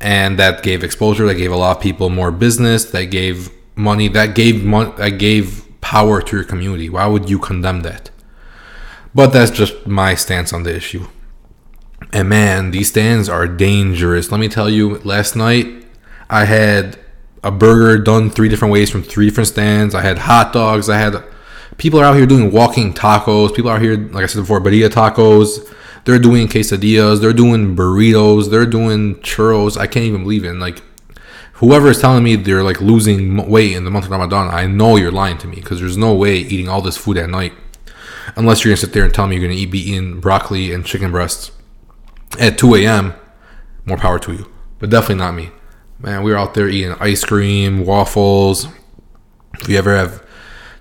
And 0.01 0.39
that 0.39 0.63
gave 0.63 0.83
exposure, 0.83 1.27
that 1.27 1.35
gave 1.35 1.53
a 1.53 1.57
lot 1.57 1.77
of 1.77 1.83
people 1.83 2.09
more 2.09 2.33
business, 2.33 2.87
that 2.87 3.05
gave 3.07 3.51
money, 3.77 4.09
that 4.09 4.35
gave 4.35 4.65
mon- 4.65 4.97
that 4.97 5.19
gave 5.19 5.70
power 5.81 6.21
to 6.23 6.37
your 6.37 6.45
community. 6.45 6.89
Why 6.89 7.07
would 7.07 7.29
you 7.29 7.39
condemn 7.39 7.81
that? 7.81 8.11
But 9.15 9.29
that's 9.33 9.51
just 9.51 9.87
my 9.87 10.15
stance 10.15 10.53
on 10.53 10.63
the 10.63 10.75
issue. 10.75 11.07
And 12.13 12.29
man, 12.29 12.71
these 12.71 12.89
stands 12.89 13.29
are 13.29 13.47
dangerous. 13.47 14.31
Let 14.31 14.41
me 14.41 14.49
tell 14.49 14.71
you, 14.71 14.99
last 14.99 15.37
night 15.37 15.67
I 16.29 16.45
had 16.45 16.99
a 17.43 17.51
burger 17.51 18.03
done 18.03 18.31
three 18.31 18.49
different 18.49 18.73
ways 18.73 18.91
from 18.91 19.03
three 19.03 19.27
different 19.27 19.49
stands. 19.49 19.95
I 19.95 20.03
had 20.03 20.19
hot 20.19 20.53
dogs. 20.53 20.89
I 20.89 20.99
had 20.99 21.23
people 21.77 22.01
are 22.01 22.05
out 22.05 22.17
here 22.17 22.27
doing 22.27 22.51
walking 22.53 22.93
tacos. 22.93 23.55
People 23.55 23.71
are 23.71 23.79
here, 23.79 23.97
like 23.97 24.25
I 24.25 24.27
said 24.27 24.41
before, 24.41 24.61
birria 24.61 24.89
tacos. 24.89 25.73
They're 26.05 26.19
doing 26.19 26.49
quesadillas. 26.49 27.21
They're 27.21 27.33
doing 27.33 27.77
burritos. 27.77 28.51
They're 28.51 28.67
doing 28.67 29.17
churros. 29.17 29.77
I 29.77 29.87
can't 29.87 30.07
even 30.07 30.23
believe 30.23 30.45
it. 30.45 30.49
And 30.49 30.61
like 30.61 30.83
whoever 31.61 31.89
is 31.89 32.01
telling 32.01 32.25
me 32.25 32.37
they're 32.37 32.63
like 32.63 32.81
losing 32.81 33.49
weight 33.49 33.73
in 33.73 33.85
the 33.85 33.91
month 33.91 34.07
of 34.07 34.11
Ramadan, 34.11 34.49
I 34.53 34.67
know 34.67 34.97
you're 34.97 35.13
lying 35.13 35.39
to 35.39 35.47
me 35.47 35.57
because 35.57 35.79
there's 35.79 35.97
no 35.97 36.13
way 36.15 36.37
eating 36.37 36.69
all 36.69 36.83
this 36.83 36.97
food 36.97 37.17
at 37.17 37.31
night, 37.31 37.53
unless 38.35 38.65
you're 38.65 38.71
gonna 38.71 38.79
sit 38.79 38.93
there 38.93 39.05
and 39.05 39.15
tell 39.15 39.27
me 39.27 39.37
you're 39.37 39.47
gonna 39.47 39.61
eat, 39.61 39.71
be 39.71 39.91
eating 39.91 40.21
broccoli 40.21 40.73
and 40.73 40.85
chicken 40.85 41.11
breasts 41.11 41.53
at 42.39 42.59
2 42.59 42.75
a.m. 42.77 43.15
More 43.85 43.99
power 43.99 44.19
to 44.21 44.33
you, 44.33 44.51
but 44.79 44.91
definitely 44.91 45.17
not 45.17 45.35
me. 45.35 45.51
Man, 45.99 46.23
we 46.23 46.31
were 46.31 46.39
out 46.39 46.55
there 46.55 46.69
eating 46.69 46.95
ice 46.99 47.25
cream, 47.25 47.85
waffles. 47.85 48.67
If 49.61 49.69
you 49.69 49.77
ever 49.77 49.95
have 49.95 50.27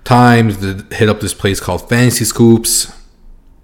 time 0.04 0.50
to 0.50 0.86
hit 0.94 1.08
up 1.08 1.20
this 1.20 1.34
place 1.34 1.60
called 1.60 1.88
Fantasy 1.88 2.24
Scoops, 2.24 2.96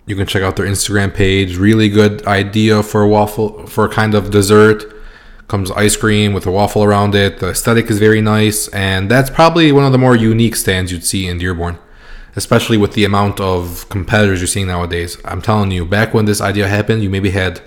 you 0.04 0.14
can 0.16 0.26
check 0.26 0.42
out 0.42 0.56
their 0.56 0.66
Instagram 0.66 1.14
page. 1.14 1.56
Really 1.56 1.88
good 1.88 2.26
idea 2.26 2.82
for 2.82 3.02
a 3.02 3.08
waffle 3.08 3.66
for 3.66 3.86
a 3.86 3.88
kind 3.88 4.14
of 4.14 4.30
dessert. 4.30 4.84
Comes 5.48 5.70
ice 5.72 5.96
cream 5.96 6.32
with 6.32 6.46
a 6.46 6.50
waffle 6.50 6.82
around 6.82 7.14
it. 7.14 7.38
The 7.38 7.50
aesthetic 7.50 7.90
is 7.90 7.98
very 7.98 8.20
nice, 8.20 8.68
and 8.68 9.10
that's 9.10 9.30
probably 9.30 9.70
one 9.70 9.84
of 9.84 9.92
the 9.92 9.98
more 9.98 10.16
unique 10.16 10.56
stands 10.56 10.90
you'd 10.90 11.04
see 11.04 11.28
in 11.28 11.38
Dearborn, 11.38 11.78
especially 12.34 12.76
with 12.76 12.94
the 12.94 13.04
amount 13.04 13.38
of 13.40 13.88
competitors 13.88 14.40
you're 14.40 14.48
seeing 14.48 14.66
nowadays. 14.66 15.18
I'm 15.24 15.40
telling 15.40 15.70
you, 15.70 15.84
back 15.84 16.12
when 16.12 16.24
this 16.24 16.40
idea 16.40 16.66
happened, 16.66 17.02
you 17.02 17.10
maybe 17.10 17.30
had 17.30 17.60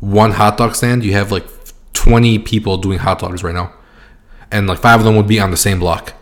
one 0.00 0.32
hot 0.32 0.56
dog 0.56 0.74
stand. 0.74 1.04
You 1.04 1.12
have 1.12 1.30
like 1.30 1.46
20 1.92 2.38
people 2.38 2.78
doing 2.78 2.98
hot 2.98 3.18
dogs 3.18 3.42
right 3.42 3.54
now. 3.54 3.74
And 4.50 4.66
like 4.66 4.78
five 4.78 5.00
of 5.00 5.04
them 5.04 5.16
would 5.16 5.26
be 5.26 5.40
on 5.40 5.50
the 5.50 5.56
same 5.56 5.78
block. 5.78 6.14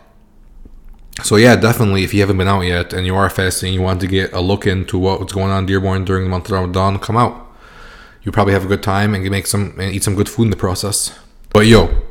So 1.23 1.35
yeah, 1.35 1.55
definitely 1.55 2.03
if 2.03 2.13
you 2.13 2.19
haven't 2.19 2.37
been 2.37 2.47
out 2.47 2.61
yet 2.61 2.93
and 2.93 3.05
you 3.05 3.15
are 3.15 3.29
fasting, 3.29 3.73
you 3.73 3.81
want 3.81 4.01
to 4.01 4.07
get 4.07 4.33
a 4.33 4.41
look 4.41 4.67
into 4.67 4.97
what's 4.97 5.33
going 5.33 5.51
on 5.51 5.59
in 5.59 5.65
Dearborn 5.65 6.05
during 6.05 6.25
the 6.25 6.29
month 6.29 6.45
of 6.45 6.51
Ramadan, 6.51 6.99
come 6.99 7.17
out. 7.17 7.46
You 8.27 8.31
probably 8.33 8.51
have 8.51 8.65
a 8.65 8.67
good 8.67 8.83
time 8.83 9.15
and 9.15 9.31
make 9.31 9.47
some 9.47 9.73
and 9.79 9.93
eat 9.93 10.03
some 10.03 10.15
good 10.15 10.27
food 10.27 10.43
in 10.43 10.49
the 10.49 10.57
process. 10.57 11.17
But 11.53 11.65
yo, 11.65 12.03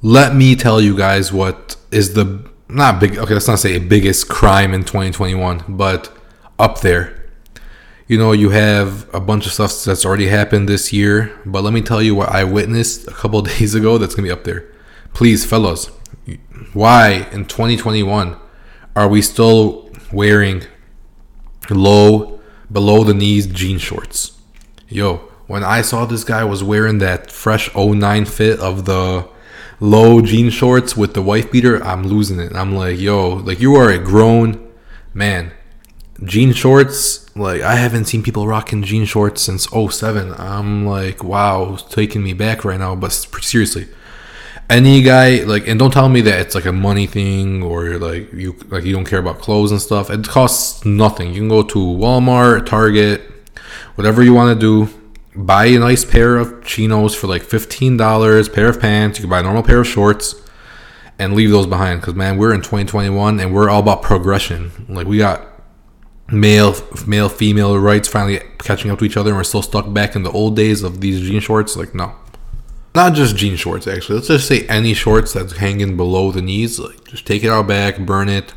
let 0.00 0.34
me 0.34 0.54
tell 0.54 0.80
you 0.80 0.96
guys 0.96 1.32
what 1.32 1.74
is 1.90 2.14
the 2.14 2.48
not 2.68 3.00
big 3.00 3.18
okay, 3.18 3.34
let's 3.34 3.48
not 3.48 3.58
say 3.58 3.76
biggest 3.80 4.28
crime 4.28 4.72
in 4.72 4.84
2021, 4.84 5.64
but 5.68 6.16
up 6.56 6.82
there 6.82 7.20
you 8.10 8.18
know, 8.18 8.32
you 8.32 8.50
have 8.50 9.08
a 9.14 9.20
bunch 9.20 9.46
of 9.46 9.52
stuff 9.52 9.84
that's 9.84 10.04
already 10.04 10.26
happened 10.26 10.68
this 10.68 10.92
year, 10.92 11.32
but 11.46 11.62
let 11.62 11.72
me 11.72 11.80
tell 11.80 12.02
you 12.02 12.12
what 12.12 12.28
I 12.30 12.42
witnessed 12.42 13.06
a 13.06 13.12
couple 13.12 13.40
days 13.52 13.72
ago 13.76 13.98
that's 13.98 14.16
to 14.16 14.22
be 14.22 14.32
up 14.32 14.42
there. 14.42 14.68
Please, 15.14 15.44
fellows, 15.44 15.92
why 16.72 17.28
in 17.30 17.44
2021 17.44 18.36
are 18.96 19.08
we 19.08 19.22
still 19.22 19.92
wearing 20.12 20.64
low, 21.70 22.40
below 22.72 23.04
the 23.04 23.14
knees 23.14 23.46
jean 23.46 23.78
shorts? 23.78 24.36
Yo, 24.88 25.29
when 25.50 25.64
I 25.64 25.82
saw 25.82 26.06
this 26.06 26.22
guy 26.22 26.44
was 26.44 26.62
wearing 26.62 26.98
that 26.98 27.28
fresh 27.28 27.74
09 27.74 28.24
fit 28.26 28.60
of 28.60 28.84
the 28.84 29.28
low 29.80 30.20
jean 30.20 30.48
shorts 30.48 30.96
with 30.96 31.14
the 31.14 31.22
wife 31.22 31.50
beater, 31.50 31.82
I'm 31.82 32.04
losing 32.06 32.38
it. 32.38 32.54
I'm 32.54 32.72
like, 32.72 33.00
yo, 33.00 33.30
like 33.30 33.58
you 33.58 33.74
are 33.74 33.90
a 33.90 33.98
grown 33.98 34.64
man. 35.12 35.50
Jean 36.22 36.52
shorts 36.52 37.34
like 37.34 37.62
i 37.62 37.74
haven't 37.74 38.04
seen 38.04 38.22
people 38.22 38.46
rocking 38.46 38.82
jean 38.82 39.06
shorts 39.06 39.40
since 39.40 39.66
07 39.68 40.34
i'm 40.38 40.84
like 40.84 41.24
wow 41.24 41.76
taking 41.88 42.22
me 42.22 42.34
back 42.34 42.64
right 42.64 42.78
now 42.78 42.94
but 42.94 43.10
seriously. 43.10 43.88
Any 44.68 45.02
guy 45.02 45.42
like 45.42 45.66
and 45.66 45.80
don't 45.80 45.90
tell 45.90 46.08
me 46.08 46.20
that 46.20 46.40
it's 46.42 46.54
like 46.54 46.66
a 46.66 46.72
money 46.72 47.06
thing 47.06 47.62
or 47.62 47.98
like 47.98 48.32
you 48.32 48.56
like 48.68 48.84
you 48.84 48.92
don't 48.92 49.06
care 49.06 49.18
about 49.18 49.40
clothes 49.40 49.72
and 49.72 49.82
stuff. 49.82 50.10
It 50.10 50.28
costs 50.28 50.84
nothing. 50.84 51.34
You 51.34 51.40
can 51.40 51.48
go 51.48 51.62
to 51.64 51.78
walmart 51.78 52.66
target 52.66 53.22
whatever 53.96 54.22
you 54.22 54.32
want 54.32 54.54
to 54.54 54.60
do. 54.60 54.99
Buy 55.46 55.66
a 55.66 55.78
nice 55.78 56.04
pair 56.04 56.36
of 56.36 56.64
chinos 56.64 57.14
for 57.14 57.26
like 57.26 57.42
fifteen 57.42 57.96
dollars. 57.96 58.48
Pair 58.48 58.68
of 58.68 58.80
pants. 58.80 59.18
You 59.18 59.22
can 59.22 59.30
buy 59.30 59.40
a 59.40 59.42
normal 59.42 59.62
pair 59.62 59.80
of 59.80 59.86
shorts, 59.86 60.34
and 61.18 61.34
leave 61.34 61.50
those 61.50 61.66
behind. 61.66 62.00
Because 62.00 62.14
man, 62.14 62.36
we're 62.36 62.52
in 62.52 62.60
2021 62.60 63.38
and 63.40 63.54
we're 63.54 63.68
all 63.68 63.80
about 63.80 64.02
progression. 64.02 64.86
Like 64.88 65.06
we 65.06 65.18
got 65.18 65.46
male 66.32 66.74
male 67.06 67.28
female 67.28 67.78
rights 67.78 68.08
finally 68.08 68.40
catching 68.58 68.90
up 68.90 68.98
to 68.98 69.04
each 69.04 69.16
other, 69.16 69.30
and 69.30 69.36
we're 69.36 69.44
still 69.44 69.62
stuck 69.62 69.92
back 69.92 70.16
in 70.16 70.22
the 70.22 70.30
old 70.32 70.56
days 70.56 70.82
of 70.82 71.00
these 71.00 71.20
jean 71.20 71.40
shorts. 71.40 71.76
Like 71.76 71.94
no, 71.94 72.14
not 72.94 73.14
just 73.14 73.36
jean 73.36 73.56
shorts 73.56 73.86
actually. 73.86 74.16
Let's 74.16 74.28
just 74.28 74.48
say 74.48 74.66
any 74.66 74.94
shorts 74.94 75.32
that's 75.32 75.56
hanging 75.56 75.96
below 75.96 76.32
the 76.32 76.42
knees. 76.42 76.78
Like 76.78 77.04
just 77.04 77.26
take 77.26 77.44
it 77.44 77.50
out 77.50 77.66
back, 77.66 77.98
burn 77.98 78.28
it, 78.28 78.54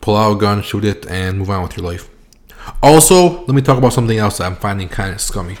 pull 0.00 0.16
out 0.16 0.36
a 0.36 0.38
gun, 0.38 0.62
shoot 0.62 0.84
it, 0.84 1.06
and 1.06 1.38
move 1.38 1.50
on 1.50 1.62
with 1.62 1.76
your 1.76 1.86
life. 1.86 2.08
Also, 2.82 3.44
let 3.44 3.54
me 3.54 3.62
talk 3.62 3.78
about 3.78 3.92
something 3.92 4.18
else 4.18 4.38
that 4.38 4.44
I'm 4.44 4.56
finding 4.56 4.88
kind 4.88 5.14
of 5.14 5.20
scummy. 5.20 5.56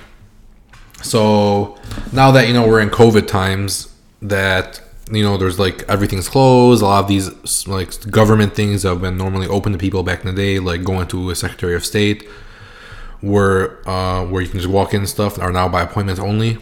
So 1.02 1.78
now 2.12 2.30
that 2.32 2.48
you 2.48 2.54
know 2.54 2.66
we're 2.66 2.80
in 2.80 2.90
COVID 2.90 3.26
times, 3.26 3.94
that 4.22 4.80
you 5.10 5.22
know 5.22 5.36
there's 5.36 5.58
like 5.58 5.82
everything's 5.88 6.28
closed. 6.28 6.82
A 6.82 6.86
lot 6.86 7.04
of 7.04 7.08
these 7.08 7.66
like 7.66 8.10
government 8.10 8.54
things 8.54 8.82
have 8.82 9.00
been 9.00 9.16
normally 9.16 9.46
open 9.46 9.72
to 9.72 9.78
people 9.78 10.02
back 10.02 10.24
in 10.24 10.34
the 10.34 10.40
day, 10.40 10.58
like 10.58 10.84
going 10.84 11.06
to 11.08 11.30
a 11.30 11.34
Secretary 11.34 11.74
of 11.74 11.84
State, 11.84 12.26
where 13.20 13.88
uh, 13.88 14.24
where 14.26 14.42
you 14.42 14.48
can 14.48 14.60
just 14.60 14.72
walk 14.72 14.94
in 14.94 15.00
and 15.00 15.08
stuff, 15.08 15.38
are 15.38 15.52
now 15.52 15.68
by 15.68 15.82
appointment 15.82 16.18
only. 16.18 16.58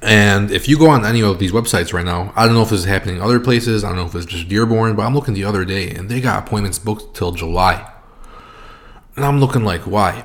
And 0.00 0.50
if 0.50 0.68
you 0.68 0.78
go 0.78 0.88
on 0.88 1.04
any 1.04 1.22
of 1.22 1.38
these 1.38 1.52
websites 1.52 1.92
right 1.92 2.04
now, 2.04 2.32
I 2.34 2.46
don't 2.46 2.54
know 2.54 2.62
if 2.62 2.70
this 2.70 2.80
is 2.80 2.86
happening 2.86 3.16
in 3.16 3.20
other 3.22 3.38
places. 3.38 3.84
I 3.84 3.88
don't 3.88 3.96
know 3.96 4.06
if 4.06 4.14
it's 4.14 4.24
just 4.24 4.48
Dearborn, 4.48 4.96
but 4.96 5.02
I'm 5.02 5.14
looking 5.14 5.34
the 5.34 5.44
other 5.44 5.66
day 5.66 5.90
and 5.90 6.08
they 6.08 6.20
got 6.20 6.46
appointments 6.46 6.78
booked 6.78 7.14
till 7.14 7.32
July. 7.32 7.90
And 9.16 9.24
I'm 9.24 9.38
looking 9.38 9.64
like, 9.64 9.82
why? 9.82 10.24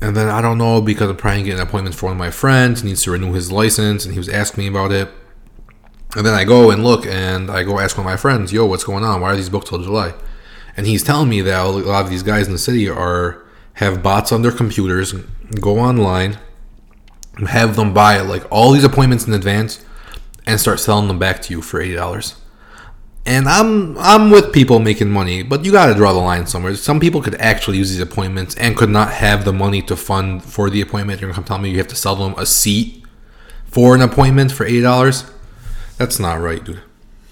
And 0.00 0.16
then 0.16 0.28
I 0.28 0.42
don't 0.42 0.58
know 0.58 0.80
because 0.80 1.08
I'm 1.08 1.16
trying 1.16 1.44
to 1.44 1.50
get 1.50 1.58
an 1.58 1.66
appointment 1.66 1.94
for 1.94 2.06
one 2.06 2.12
of 2.12 2.18
my 2.18 2.30
friends. 2.30 2.82
He 2.82 2.88
needs 2.88 3.02
to 3.04 3.10
renew 3.10 3.32
his 3.32 3.50
license, 3.50 4.04
and 4.04 4.12
he 4.12 4.18
was 4.18 4.28
asking 4.28 4.64
me 4.64 4.68
about 4.68 4.92
it. 4.92 5.08
And 6.16 6.24
then 6.26 6.34
I 6.34 6.44
go 6.44 6.70
and 6.70 6.84
look, 6.84 7.06
and 7.06 7.50
I 7.50 7.62
go 7.62 7.78
ask 7.78 7.96
one 7.96 8.06
of 8.06 8.12
my 8.12 8.16
friends, 8.16 8.52
"Yo, 8.52 8.66
what's 8.66 8.84
going 8.84 9.04
on? 9.04 9.20
Why 9.20 9.30
are 9.30 9.36
these 9.36 9.48
booked 9.48 9.68
till 9.68 9.82
July?" 9.82 10.14
And 10.76 10.86
he's 10.86 11.02
telling 11.02 11.28
me 11.28 11.40
that 11.40 11.64
a 11.64 11.68
lot 11.68 12.04
of 12.04 12.10
these 12.10 12.22
guys 12.22 12.46
in 12.46 12.52
the 12.52 12.58
city 12.58 12.88
are 12.88 13.42
have 13.74 14.02
bots 14.02 14.30
on 14.30 14.42
their 14.42 14.52
computers, 14.52 15.14
go 15.60 15.78
online, 15.78 16.38
have 17.48 17.76
them 17.76 17.92
buy 17.92 18.20
like 18.20 18.44
all 18.50 18.72
these 18.72 18.84
appointments 18.84 19.26
in 19.26 19.32
advance, 19.32 19.80
and 20.46 20.60
start 20.60 20.80
selling 20.80 21.08
them 21.08 21.18
back 21.18 21.40
to 21.42 21.54
you 21.54 21.62
for 21.62 21.80
eighty 21.80 21.94
dollars. 21.94 22.34
And 23.26 23.48
I'm 23.48 23.96
I'm 23.98 24.30
with 24.30 24.52
people 24.52 24.78
making 24.80 25.10
money, 25.10 25.42
but 25.42 25.64
you 25.64 25.72
got 25.72 25.86
to 25.86 25.94
draw 25.94 26.12
the 26.12 26.18
line 26.18 26.46
somewhere. 26.46 26.74
Some 26.74 27.00
people 27.00 27.22
could 27.22 27.36
actually 27.36 27.78
use 27.78 27.90
these 27.90 28.00
appointments 28.00 28.54
and 28.56 28.76
could 28.76 28.90
not 28.90 29.12
have 29.12 29.46
the 29.46 29.52
money 29.52 29.80
to 29.82 29.96
fund 29.96 30.44
for 30.44 30.68
the 30.68 30.82
appointment. 30.82 31.20
You're 31.20 31.30
gonna 31.30 31.36
come 31.36 31.44
tell 31.44 31.58
me 31.58 31.70
you 31.70 31.78
have 31.78 31.88
to 31.88 31.96
sell 31.96 32.16
them 32.16 32.34
a 32.36 32.44
seat 32.44 33.02
for 33.64 33.94
an 33.94 34.02
appointment 34.02 34.52
for 34.52 34.66
eighty 34.66 34.82
dollars. 34.82 35.24
That's 35.96 36.18
not 36.18 36.40
right, 36.40 36.62
dude. 36.62 36.82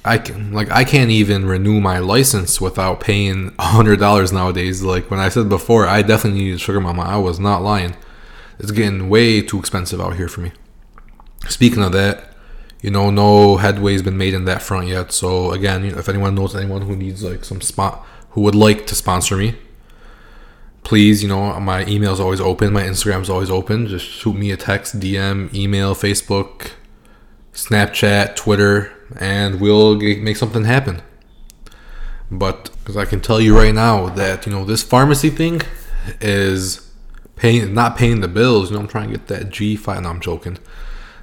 I 0.04 0.18
can 0.18 0.52
like 0.52 0.70
I 0.70 0.84
can't 0.84 1.11
even 1.11 1.44
renew 1.44 1.80
my 1.80 1.99
license 1.99 2.61
without 2.61 3.00
paying 3.00 3.54
hundred 3.58 4.00
dollars 4.00 4.32
nowadays. 4.32 4.82
Like 4.82 5.11
when 5.11 5.20
I 5.20 5.28
said 5.28 5.50
before, 5.50 5.87
I 5.87 6.00
definitely 6.00 6.40
needed 6.40 6.61
sugar 6.61 6.80
mama. 6.80 7.02
I 7.02 7.18
was 7.18 7.38
not 7.38 7.62
lying. 7.62 7.94
It's 8.58 8.70
getting 8.70 9.08
way 9.08 9.42
too 9.42 9.58
expensive 9.58 10.00
out 10.00 10.16
here 10.16 10.28
for 10.28 10.40
me. 10.40 10.52
Speaking 11.49 11.82
of 11.82 11.92
that, 11.92 12.31
you 12.82 12.90
know, 12.90 13.10
no 13.10 13.56
headway's 13.58 14.02
been 14.02 14.18
made 14.18 14.34
in 14.34 14.44
that 14.44 14.60
front 14.60 14.88
yet. 14.88 15.12
So 15.12 15.52
again, 15.52 15.84
you 15.84 15.92
know, 15.92 15.98
if 15.98 16.08
anyone 16.08 16.34
knows 16.34 16.54
anyone 16.54 16.82
who 16.82 16.96
needs 16.96 17.22
like 17.22 17.44
some 17.44 17.60
spot 17.60 18.04
who 18.30 18.40
would 18.42 18.56
like 18.56 18.86
to 18.88 18.96
sponsor 18.96 19.36
me, 19.36 19.54
please, 20.82 21.22
you 21.22 21.28
know, 21.28 21.58
my 21.60 21.86
email 21.86 22.12
is 22.12 22.18
always 22.18 22.40
open, 22.40 22.72
my 22.72 22.82
Instagram 22.82 23.22
is 23.22 23.30
always 23.30 23.50
open. 23.50 23.86
Just 23.86 24.04
shoot 24.04 24.34
me 24.34 24.50
a 24.50 24.56
text, 24.56 24.98
DM, 24.98 25.54
email, 25.54 25.94
Facebook, 25.94 26.72
Snapchat, 27.54 28.34
Twitter, 28.34 28.92
and 29.16 29.60
we'll 29.60 29.96
make 29.96 30.36
something 30.36 30.64
happen. 30.64 31.02
But 32.32 32.70
because 32.80 32.96
I 32.96 33.04
can 33.04 33.20
tell 33.20 33.40
you 33.40 33.56
right 33.56 33.74
now 33.74 34.08
that 34.08 34.44
you 34.44 34.50
know 34.50 34.64
this 34.64 34.82
pharmacy 34.82 35.30
thing 35.30 35.60
is 36.20 36.90
paying, 37.36 37.74
not 37.74 37.96
paying 37.96 38.22
the 38.22 38.28
bills. 38.28 38.70
You 38.70 38.76
know, 38.76 38.82
I'm 38.82 38.88
trying 38.88 39.12
to 39.12 39.18
get 39.18 39.28
that 39.28 39.50
G 39.50 39.76
five. 39.76 40.02
No, 40.02 40.08
I'm 40.08 40.20
joking 40.20 40.58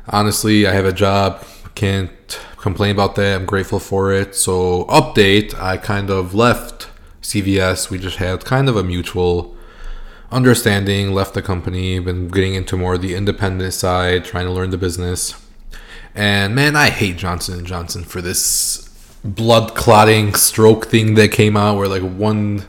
honestly, 0.09 0.67
I 0.67 0.73
have 0.73 0.85
a 0.85 0.93
job. 0.93 1.43
Can't 1.75 2.39
complain 2.57 2.91
about 2.91 3.15
that. 3.15 3.35
I'm 3.35 3.45
grateful 3.45 3.79
for 3.79 4.11
it. 4.11 4.35
So, 4.35 4.85
update 4.85 5.53
I 5.59 5.77
kind 5.77 6.09
of 6.09 6.33
left 6.33 6.89
CVS. 7.21 7.89
We 7.89 7.97
just 7.99 8.17
had 8.17 8.43
kind 8.45 8.69
of 8.69 8.75
a 8.75 8.83
mutual 8.83 9.55
understanding, 10.31 11.11
left 11.13 11.33
the 11.33 11.41
company, 11.41 11.99
been 11.99 12.27
getting 12.27 12.53
into 12.53 12.77
more 12.77 12.97
the 12.97 13.15
independent 13.15 13.73
side, 13.73 14.25
trying 14.25 14.45
to 14.45 14.51
learn 14.51 14.69
the 14.69 14.77
business. 14.77 15.35
And 16.15 16.55
man, 16.55 16.75
I 16.75 16.89
hate 16.89 17.17
Johnson 17.17 17.65
Johnson 17.65 18.03
for 18.03 18.21
this 18.21 18.87
blood 19.23 19.75
clotting 19.75 20.33
stroke 20.33 20.87
thing 20.87 21.15
that 21.15 21.31
came 21.31 21.57
out 21.57 21.77
where 21.77 21.87
like 21.87 22.01
one 22.01 22.65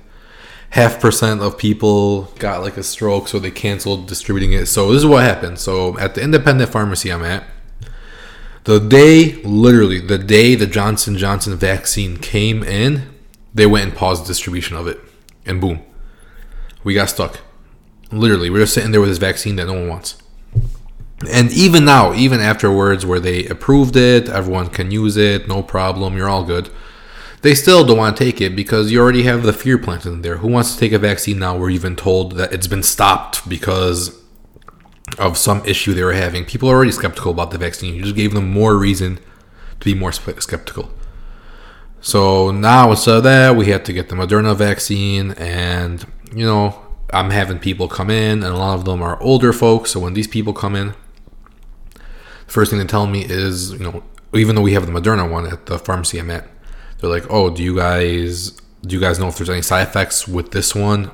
half 0.71 1.01
percent 1.01 1.41
of 1.41 1.59
people 1.59 2.25
got 2.39 2.63
like 2.63 2.77
a 2.77 2.83
stroke, 2.83 3.29
so 3.29 3.39
they 3.39 3.51
canceled 3.51 4.07
distributing 4.07 4.53
it. 4.53 4.67
So 4.67 4.93
this 4.93 4.99
is 5.03 5.07
what 5.07 5.25
happened. 5.25 5.59
So 5.59 5.99
at 5.99 6.15
the 6.15 6.23
independent 6.23 6.71
pharmacy 6.71 7.13
I'm 7.13 7.25
at, 7.25 7.45
the 8.65 8.79
day, 8.79 9.35
literally 9.43 10.01
the 10.01 10.19
day 10.19 10.55
the 10.55 10.67
Johnson 10.67 11.17
Johnson 11.17 11.57
vaccine 11.57 12.17
came 12.17 12.63
in, 12.63 13.09
they 13.53 13.67
went 13.67 13.89
and 13.89 13.97
paused 13.97 14.27
distribution 14.27 14.77
of 14.77 14.87
it, 14.87 15.01
and 15.45 15.61
boom, 15.61 15.83
we 16.85 16.95
got 16.95 17.11
stuck. 17.11 17.41
Literally, 18.13 18.51
we're 18.51 18.61
just 18.61 18.75
sitting 18.75 18.91
there 18.91 19.01
with 19.01 19.11
this 19.11 19.19
vaccine 19.19 19.57
that 19.57 19.67
no 19.67 19.75
one 19.75 19.89
wants. 19.89 20.17
And 21.31 21.53
even 21.53 21.85
now, 21.85 22.15
even 22.15 22.41
afterwards, 22.41 23.05
where 23.05 23.21
they 23.21 23.47
approved 23.47 23.95
it, 23.95 24.29
everyone 24.29 24.69
can 24.69 24.91
use 24.91 25.17
it, 25.17 25.47
no 25.47 25.63
problem, 25.63 26.17
you're 26.17 26.29
all 26.29 26.45
good 26.45 26.71
they 27.43 27.55
still 27.55 27.85
don't 27.85 27.97
want 27.97 28.17
to 28.17 28.25
take 28.25 28.41
it 28.41 28.55
because 28.55 28.91
you 28.93 29.01
already 29.01 29.23
have 29.23 29.43
the 29.43 29.53
fear 29.53 29.79
planted 29.79 30.13
in 30.13 30.23
there. 30.23 30.39
Who 30.39 30.49
wants 30.49 30.75
to 30.75 30.79
take 30.79 30.93
a 30.93 30.99
vaccine 30.99 31.39
now 31.39 31.57
where 31.57 31.71
you've 31.71 31.83
been 31.83 31.97
told 31.97 32.33
that 32.33 32.53
it's 32.53 32.67
been 32.67 32.83
stopped 32.83 33.49
because 33.49 34.19
of 35.19 35.39
some 35.39 35.65
issue 35.65 35.95
they 35.95 36.05
were 36.05 36.13
having? 36.13 36.45
People 36.45 36.69
are 36.69 36.75
already 36.75 36.93
skeptical 36.93 37.33
about 37.33 37.51
the 37.51 37.59
vaccine. 37.59 37.95
You 37.95 38.03
just 38.03 38.17
gave 38.17 38.35
them 38.35 38.51
more 38.51 38.77
reason 38.77 39.17
to 39.17 39.85
be 39.85 39.95
more 39.95 40.13
skeptical. 40.13 40.91
So 42.03 42.51
now 42.51 42.91
instead 42.91 43.17
of 43.17 43.23
that, 43.25 43.57
we 43.57 43.67
had 43.67 43.85
to 43.87 43.93
get 43.93 44.09
the 44.09 44.17
Moderna 44.17 44.57
vaccine, 44.57 45.33
and 45.33 46.05
you 46.35 46.47
know, 46.47 46.81
I'm 47.13 47.31
having 47.31 47.59
people 47.59 47.89
come 47.89 48.11
in, 48.11 48.43
and 48.43 48.55
a 48.55 48.57
lot 48.57 48.79
of 48.79 48.85
them 48.85 49.03
are 49.03 49.21
older 49.23 49.53
folks. 49.53 49.91
So 49.91 50.01
when 50.01 50.15
these 50.15 50.29
people 50.29 50.53
come 50.53 50.77
in, 50.77 50.95
the 51.95 52.53
first 52.53 52.71
thing 52.71 52.79
they 52.79 52.87
tell 52.87 53.07
me 53.07 53.25
is, 53.25 53.73
you 53.73 53.81
know, 53.81 54.03
even 54.33 54.55
though 54.55 54.63
we 54.63 54.73
have 54.75 54.87
the 54.87 54.93
Moderna 54.93 55.31
one 55.31 55.47
at 55.47 55.67
the 55.67 55.79
pharmacy 55.79 56.19
I'm 56.19 56.31
at, 56.31 56.49
they're 57.01 57.11
like, 57.11 57.27
"Oh, 57.31 57.51
do 57.51 57.63
you 57.63 57.77
guys 57.77 58.61
do 58.87 58.95
you 58.95 59.01
guys 59.01 59.19
know 59.19 59.29
if 59.29 59.37
there's 59.37 59.51
any 59.51 59.63
side 59.63 59.87
effects 59.87 60.27
with 60.27 60.53
this 60.53 60.75
one? 60.75 61.11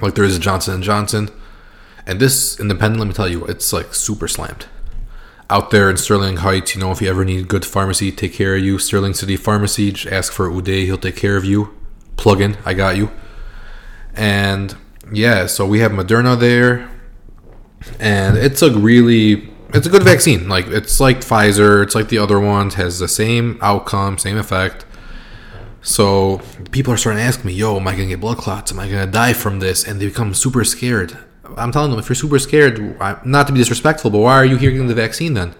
Like 0.00 0.14
there 0.14 0.24
is 0.24 0.36
a 0.36 0.40
Johnson 0.40 0.74
and 0.74 0.82
Johnson, 0.82 1.28
and 2.06 2.20
this 2.20 2.58
independent. 2.58 3.00
Let 3.00 3.08
me 3.08 3.14
tell 3.14 3.28
you, 3.28 3.44
it's 3.44 3.72
like 3.72 3.94
super 3.94 4.28
slammed 4.28 4.66
out 5.50 5.70
there 5.70 5.90
in 5.90 5.96
Sterling 5.96 6.38
Heights. 6.38 6.74
You 6.74 6.80
know, 6.80 6.90
if 6.90 7.02
you 7.02 7.10
ever 7.10 7.24
need 7.24 7.48
good 7.48 7.66
pharmacy, 7.66 8.10
take 8.12 8.32
care 8.32 8.56
of 8.56 8.62
you. 8.62 8.78
Sterling 8.78 9.14
City 9.14 9.36
Pharmacy. 9.36 9.92
Just 9.92 10.12
ask 10.12 10.32
for 10.32 10.48
Uday. 10.48 10.84
He'll 10.84 10.96
take 10.96 11.16
care 11.16 11.36
of 11.36 11.44
you. 11.44 11.76
Plug 12.16 12.40
in. 12.40 12.56
I 12.64 12.74
got 12.74 12.96
you. 12.96 13.10
And 14.14 14.76
yeah, 15.12 15.46
so 15.46 15.66
we 15.66 15.80
have 15.80 15.92
Moderna 15.92 16.38
there, 16.38 16.88
and 17.98 18.38
it's 18.38 18.62
a 18.62 18.70
really 18.70 19.50
it's 19.74 19.86
a 19.86 19.90
good 19.90 20.02
vaccine. 20.02 20.48
Like 20.48 20.66
it's 20.68 20.98
like 20.98 21.18
Pfizer. 21.18 21.82
It's 21.82 21.94
like 21.94 22.08
the 22.08 22.18
other 22.18 22.40
ones. 22.40 22.74
Has 22.74 23.00
the 23.00 23.08
same 23.08 23.58
outcome, 23.60 24.16
same 24.16 24.38
effect. 24.38 24.86
So 25.82 26.40
people 26.70 26.92
are 26.92 26.96
starting 26.96 27.20
to 27.20 27.26
ask 27.26 27.44
me, 27.44 27.52
"Yo, 27.52 27.76
am 27.76 27.88
I 27.88 27.92
gonna 27.92 28.06
get 28.06 28.20
blood 28.20 28.38
clots? 28.38 28.70
Am 28.70 28.78
I 28.78 28.88
gonna 28.88 29.06
die 29.06 29.32
from 29.32 29.60
this?" 29.60 29.84
And 29.84 30.00
they 30.00 30.06
become 30.06 30.34
super 30.34 30.64
scared. 30.64 31.16
I'm 31.56 31.72
telling 31.72 31.90
them, 31.90 31.98
if 31.98 32.08
you're 32.08 32.16
super 32.16 32.38
scared, 32.38 32.96
not 33.24 33.46
to 33.46 33.52
be 33.52 33.58
disrespectful, 33.58 34.10
but 34.10 34.18
why 34.18 34.34
are 34.34 34.44
you 34.44 34.56
here 34.56 34.70
getting 34.70 34.86
the 34.86 34.94
vaccine 34.94 35.34
then? 35.34 35.54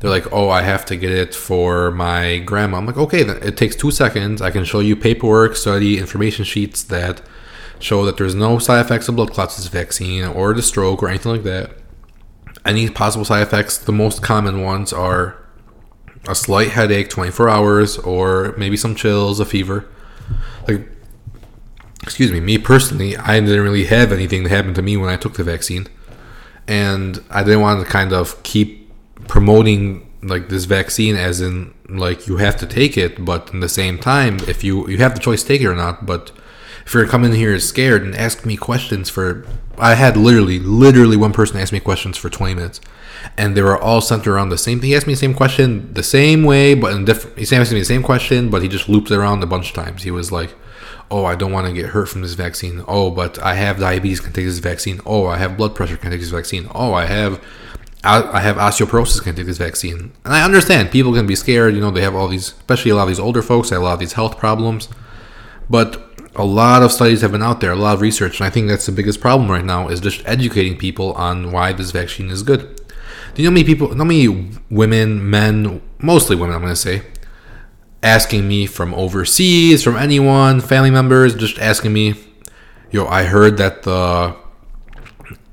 They're 0.00 0.10
like, 0.10 0.26
"Oh, 0.32 0.48
I 0.48 0.62
have 0.62 0.84
to 0.86 0.96
get 0.96 1.12
it 1.12 1.34
for 1.34 1.90
my 1.90 2.38
grandma." 2.38 2.78
I'm 2.78 2.86
like, 2.86 2.96
"Okay, 2.96 3.22
then 3.22 3.38
it 3.42 3.56
takes 3.56 3.76
two 3.76 3.90
seconds. 3.90 4.40
I 4.40 4.50
can 4.50 4.64
show 4.64 4.80
you 4.80 4.96
paperwork, 4.96 5.56
study, 5.56 5.98
information 5.98 6.44
sheets 6.44 6.82
that 6.84 7.20
show 7.78 8.04
that 8.04 8.16
there's 8.16 8.34
no 8.34 8.58
side 8.58 8.80
effects 8.80 9.08
of 9.08 9.16
blood 9.16 9.32
clots 9.32 9.56
this 9.56 9.66
vaccine 9.66 10.24
or 10.24 10.54
the 10.54 10.62
stroke 10.62 11.02
or 11.02 11.08
anything 11.08 11.32
like 11.32 11.44
that." 11.44 11.72
Any 12.64 12.88
possible 12.88 13.24
side 13.24 13.42
effects, 13.42 13.76
the 13.76 13.92
most 13.92 14.22
common 14.22 14.62
ones 14.62 14.92
are 14.92 15.36
a 16.26 16.34
slight 16.34 16.70
headache 16.70 17.08
24 17.08 17.48
hours 17.48 17.98
or 17.98 18.54
maybe 18.56 18.76
some 18.76 18.94
chills, 18.94 19.40
a 19.40 19.44
fever. 19.44 19.86
Like 20.66 20.88
excuse 22.02 22.32
me, 22.32 22.40
me 22.40 22.58
personally, 22.58 23.16
I 23.16 23.38
didn't 23.40 23.62
really 23.62 23.84
have 23.84 24.12
anything 24.12 24.42
that 24.44 24.50
happened 24.50 24.76
to 24.76 24.82
me 24.82 24.96
when 24.96 25.10
I 25.10 25.16
took 25.16 25.34
the 25.34 25.44
vaccine. 25.44 25.88
And 26.66 27.22
I 27.30 27.42
didn't 27.44 27.60
want 27.60 27.84
to 27.84 27.90
kind 27.90 28.12
of 28.12 28.42
keep 28.42 28.90
promoting 29.26 30.10
like 30.22 30.48
this 30.48 30.64
vaccine 30.64 31.16
as 31.16 31.40
in 31.40 31.74
like 31.88 32.26
you 32.26 32.38
have 32.38 32.56
to 32.58 32.66
take 32.66 32.96
it, 32.96 33.24
but 33.24 33.52
in 33.52 33.60
the 33.60 33.68
same 33.68 33.98
time, 33.98 34.38
if 34.48 34.64
you 34.64 34.88
you 34.88 34.98
have 34.98 35.14
the 35.14 35.20
choice 35.20 35.42
to 35.42 35.48
take 35.48 35.60
it 35.60 35.66
or 35.66 35.74
not, 35.74 36.06
but 36.06 36.32
you're 36.94 37.06
coming 37.06 37.32
here 37.32 37.58
scared 37.58 38.02
and 38.02 38.14
ask 38.14 38.46
me 38.46 38.56
questions 38.56 39.10
for, 39.10 39.46
I 39.76 39.94
had 39.94 40.16
literally, 40.16 40.58
literally 40.58 41.16
one 41.16 41.32
person 41.32 41.60
ask 41.60 41.72
me 41.72 41.80
questions 41.80 42.16
for 42.16 42.30
20 42.30 42.54
minutes, 42.54 42.80
and 43.36 43.56
they 43.56 43.62
were 43.62 43.78
all 43.78 44.00
centered 44.00 44.32
around 44.32 44.48
the 44.48 44.58
same 44.58 44.80
thing. 44.80 44.88
He 44.90 44.96
asked 44.96 45.06
me 45.06 45.14
the 45.14 45.18
same 45.18 45.34
question 45.34 45.92
the 45.92 46.02
same 46.02 46.44
way, 46.44 46.74
but 46.74 46.92
in 46.92 47.04
different. 47.04 47.38
He 47.38 47.56
asked 47.56 47.72
me 47.72 47.78
the 47.78 47.84
same 47.84 48.02
question, 48.02 48.48
but 48.48 48.62
he 48.62 48.68
just 48.68 48.88
looped 48.88 49.10
around 49.10 49.42
a 49.42 49.46
bunch 49.46 49.68
of 49.68 49.74
times. 49.74 50.02
He 50.04 50.10
was 50.10 50.32
like, 50.32 50.54
"Oh, 51.10 51.24
I 51.24 51.34
don't 51.34 51.52
want 51.52 51.66
to 51.66 51.72
get 51.72 51.90
hurt 51.90 52.08
from 52.08 52.22
this 52.22 52.34
vaccine. 52.34 52.84
Oh, 52.86 53.10
but 53.10 53.38
I 53.42 53.54
have 53.54 53.80
diabetes, 53.80 54.20
can 54.20 54.32
take 54.32 54.46
this 54.46 54.58
vaccine. 54.58 55.00
Oh, 55.04 55.26
I 55.26 55.38
have 55.38 55.56
blood 55.56 55.74
pressure, 55.74 55.96
can 55.96 56.10
take 56.10 56.20
this 56.20 56.30
vaccine. 56.30 56.68
Oh, 56.74 56.92
I 56.94 57.06
have." 57.06 57.40
I 58.04 58.40
have 58.40 58.56
osteoporosis 58.56 59.22
can 59.22 59.34
take 59.34 59.46
this 59.46 59.58
vaccine. 59.58 60.12
And 60.24 60.32
I 60.32 60.44
understand 60.44 60.92
people 60.92 61.12
can 61.12 61.26
be 61.26 61.34
scared. 61.34 61.74
You 61.74 61.80
know, 61.80 61.90
they 61.90 62.00
have 62.00 62.14
all 62.14 62.28
these, 62.28 62.52
especially 62.52 62.92
a 62.92 62.94
lot 62.94 63.02
of 63.02 63.08
these 63.08 63.18
older 63.18 63.42
folks, 63.42 63.68
they 63.68 63.74
have 63.74 63.82
a 63.82 63.84
lot 63.84 63.94
of 63.94 63.98
these 63.98 64.12
health 64.12 64.38
problems. 64.38 64.88
But 65.68 66.07
a 66.38 66.44
lot 66.44 66.82
of 66.82 66.92
studies 66.92 67.20
have 67.20 67.32
been 67.32 67.42
out 67.42 67.60
there, 67.60 67.72
a 67.72 67.76
lot 67.76 67.94
of 67.94 68.00
research, 68.00 68.40
and 68.40 68.46
I 68.46 68.50
think 68.50 68.68
that's 68.68 68.86
the 68.86 68.92
biggest 68.92 69.20
problem 69.20 69.50
right 69.50 69.64
now 69.64 69.88
is 69.88 70.00
just 70.00 70.22
educating 70.24 70.78
people 70.78 71.12
on 71.14 71.52
why 71.52 71.72
this 71.72 71.90
vaccine 71.90 72.30
is 72.30 72.42
good. 72.42 72.80
Do 73.34 73.42
you 73.42 73.50
know 73.50 73.54
many 73.54 73.64
people, 73.64 73.94
how 73.94 74.04
many 74.04 74.52
women, 74.70 75.28
men, 75.28 75.82
mostly 75.98 76.36
women, 76.36 76.54
I'm 76.54 76.62
going 76.62 76.72
to 76.72 76.76
say, 76.76 77.02
asking 78.02 78.46
me 78.46 78.66
from 78.66 78.94
overseas, 78.94 79.82
from 79.82 79.96
anyone, 79.96 80.60
family 80.60 80.90
members, 80.90 81.34
just 81.34 81.58
asking 81.58 81.92
me, 81.92 82.14
yo, 82.90 83.06
I 83.06 83.24
heard 83.24 83.58
that 83.58 83.82
the 83.82 84.36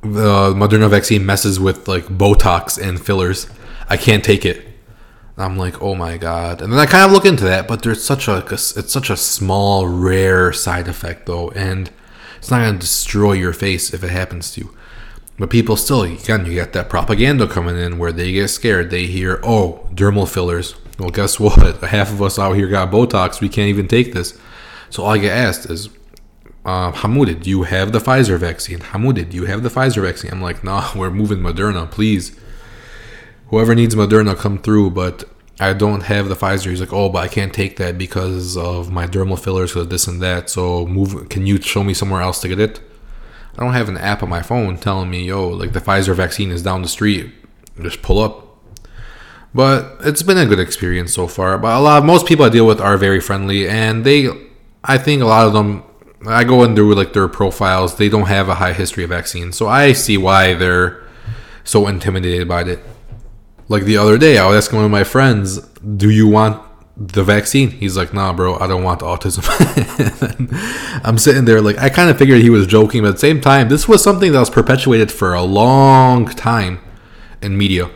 the 0.02 0.54
Moderna 0.54 0.88
vaccine 0.88 1.26
messes 1.26 1.60
with 1.60 1.88
like 1.88 2.06
Botox 2.06 2.80
and 2.82 3.04
fillers. 3.04 3.48
I 3.90 3.98
can't 3.98 4.24
take 4.24 4.46
it. 4.46 4.64
I'm 5.38 5.58
like, 5.58 5.82
oh 5.82 5.96
my 5.96 6.18
god. 6.18 6.62
And 6.62 6.72
then 6.72 6.80
I 6.80 6.86
kind 6.86 7.06
of 7.06 7.12
look 7.12 7.26
into 7.26 7.44
that, 7.44 7.68
but 7.68 7.84
there's 7.84 8.04
such 8.04 8.28
a 8.28 8.38
it's 8.48 8.92
such 8.92 9.10
a 9.10 9.18
small, 9.18 9.88
rare 9.88 10.54
side 10.54 10.88
effect 10.88 11.26
though, 11.26 11.50
and 11.52 11.92
it's 12.38 12.50
not 12.50 12.60
gonna 12.60 12.80
destroy 12.80 13.34
your 13.34 13.54
face 13.54 13.94
if 13.94 14.04
it 14.04 14.12
happens 14.12 14.52
to 14.54 14.62
you. 14.62 14.76
But 15.38 15.50
people 15.50 15.76
still, 15.76 16.04
again, 16.04 16.46
you 16.46 16.54
get 16.54 16.72
that 16.74 16.90
propaganda 16.90 17.48
coming 17.48 17.78
in 17.78 17.98
where 17.98 18.14
they 18.14 18.32
get 18.32 18.48
scared. 18.48 18.90
They 18.90 19.06
hear, 19.06 19.42
oh, 19.44 19.86
dermal 19.94 20.30
fillers. 20.30 20.76
Well, 20.98 21.10
guess 21.10 21.40
what? 21.40 21.82
Half 21.82 22.12
of 22.12 22.22
us 22.22 22.40
out 22.40 22.54
here 22.54 22.68
got 22.68 22.92
Botox. 22.92 23.42
We 23.42 23.50
can't 23.50 23.68
even 23.68 23.88
take 23.88 24.14
this. 24.14 24.40
So 24.90 25.04
all 25.04 25.12
I 25.12 25.18
get 25.18 25.36
asked 25.36 25.70
is, 25.70 25.90
uh, 26.64 26.92
do 26.92 27.50
you 27.50 27.64
have 27.64 27.92
the 27.92 28.00
Pfizer 28.00 28.40
vaccine? 28.40 28.80
Hamoud, 28.80 29.30
do 29.30 29.36
you 29.36 29.46
have 29.46 29.62
the 29.62 29.70
Pfizer 29.70 30.02
vaccine? 30.02 30.32
I'm 30.32 30.42
like, 30.42 30.64
nah, 30.64 30.92
we're 30.96 31.12
moving 31.12 31.40
Moderna, 31.40 31.90
please. 31.90 32.40
Whoever 33.50 33.76
needs 33.76 33.96
Moderna, 33.96 34.36
come 34.36 34.58
through, 34.58 34.92
but 34.92 35.24
I 35.60 35.74
don't 35.74 36.02
have 36.02 36.28
the 36.28 36.36
Pfizer. 36.36 36.70
He's 36.70 36.80
like, 36.80 36.92
oh, 36.92 37.10
but 37.10 37.20
I 37.24 37.28
can't 37.28 37.54
take 37.54 37.78
that 37.78 37.98
because 37.98 38.58
of 38.58 38.92
my 38.92 39.08
dermal 39.08 39.40
fillers, 39.40 39.74
because 39.74 39.88
this 39.88 40.08
and 40.08 40.22
that. 40.22 40.50
So 40.50 40.86
move. 40.86 41.30
Can 41.30 41.46
you 41.46 41.62
show 41.62 41.84
me 41.84 41.94
somewhere 41.94 42.22
else 42.22 42.40
to 42.42 42.48
get 42.48 42.60
it? 42.60 42.82
I 43.58 43.64
don't 43.64 43.74
have 43.74 43.88
an 43.88 43.98
app 43.98 44.22
on 44.22 44.30
my 44.30 44.42
phone 44.42 44.78
telling 44.78 45.10
me, 45.10 45.26
yo, 45.26 45.48
like 45.48 45.72
the 45.74 45.80
Pfizer 45.80 46.14
vaccine 46.16 46.52
is 46.52 46.62
down 46.62 46.82
the 46.82 46.90
street. 46.90 47.32
Just 47.82 48.02
pull 48.02 48.20
up. 48.20 48.42
But 49.54 49.96
it's 50.02 50.24
been 50.24 50.38
a 50.38 50.46
good 50.46 50.60
experience 50.60 51.14
so 51.14 51.28
far. 51.28 51.58
But 51.58 51.78
a 51.78 51.80
lot, 51.80 52.04
most 52.04 52.26
people 52.26 52.44
I 52.44 52.50
deal 52.50 52.68
with 52.68 52.82
are 52.82 52.98
very 52.98 53.22
friendly, 53.22 53.70
and 53.70 54.06
they, 54.06 54.28
I 54.84 54.98
think 54.98 55.22
a 55.22 55.26
lot 55.26 55.48
of 55.48 55.54
them 55.54 55.84
I 56.28 56.44
go 56.44 56.64
in 56.64 56.76
through 56.76 56.96
like 56.96 57.14
their 57.14 57.30
profiles. 57.30 57.96
They 57.96 58.10
don't 58.10 58.28
have 58.28 58.50
a 58.50 58.56
high 58.56 58.74
history 58.74 59.06
of 59.06 59.12
vaccines, 59.12 59.56
so 59.56 59.68
I 59.68 59.94
see 59.94 60.18
why 60.18 60.54
they're 60.54 61.02
so 61.64 61.88
intimidated 61.88 62.48
by 62.50 62.64
it. 62.64 62.80
Like 63.68 63.84
the 63.84 63.98
other 63.98 64.18
day, 64.18 64.38
I 64.38 64.48
was 64.48 64.58
asking 64.58 64.78
one 64.78 64.86
of 64.86 64.92
my 64.92 65.04
friends, 65.04 65.60
"Do 65.98 66.10
you 66.10 66.28
want 66.28 66.62
the 66.96 67.24
vaccine?" 67.24 67.72
He's 67.72 67.98
like, 67.98 68.14
"Nah, 68.14 68.32
bro, 68.34 68.58
I 68.60 68.68
don't 68.68 68.84
want 68.84 69.02
autism." 69.02 69.44
I'm 71.04 71.18
sitting 71.18 71.46
there 71.46 71.62
like 71.62 71.78
I 71.80 71.90
kind 71.90 72.10
of 72.10 72.18
figured 72.18 72.42
he 72.42 72.50
was 72.50 72.68
joking, 72.68 73.02
but 73.02 73.10
at 73.10 73.14
the 73.16 73.20
same 73.20 73.42
time, 73.42 73.70
this 73.70 73.88
was 73.88 74.04
something 74.04 74.32
that 74.32 74.40
was 74.40 74.50
perpetuated 74.50 75.12
for 75.12 75.34
a 75.34 75.42
long 75.42 76.28
time 76.28 76.80
in 77.42 77.58
media, 77.58 77.90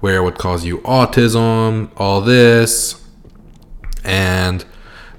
where 0.00 0.16
it 0.16 0.22
would 0.24 0.38
cause 0.38 0.64
you 0.64 0.78
autism, 0.78 1.90
all 1.96 2.20
this, 2.20 3.00
and 4.04 4.64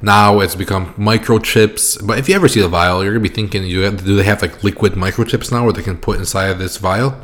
now 0.01 0.41
it's 0.41 0.55
become 0.55 0.93
microchips. 0.95 2.05
But 2.05 2.19
if 2.19 2.27
you 2.27 2.35
ever 2.35 2.49
see 2.49 2.59
the 2.59 2.67
vial, 2.67 3.03
you're 3.03 3.13
gonna 3.13 3.23
be 3.23 3.29
thinking, 3.29 3.63
do 3.63 4.15
they 4.17 4.23
have 4.23 4.41
like 4.41 4.65
liquid 4.65 4.93
microchips 4.93 5.49
now, 5.49 5.63
where 5.63 5.71
they 5.71 5.81
can 5.81 5.97
put 5.97 6.19
inside 6.19 6.47
of 6.47 6.59
this 6.59 6.75
vial? 6.75 7.15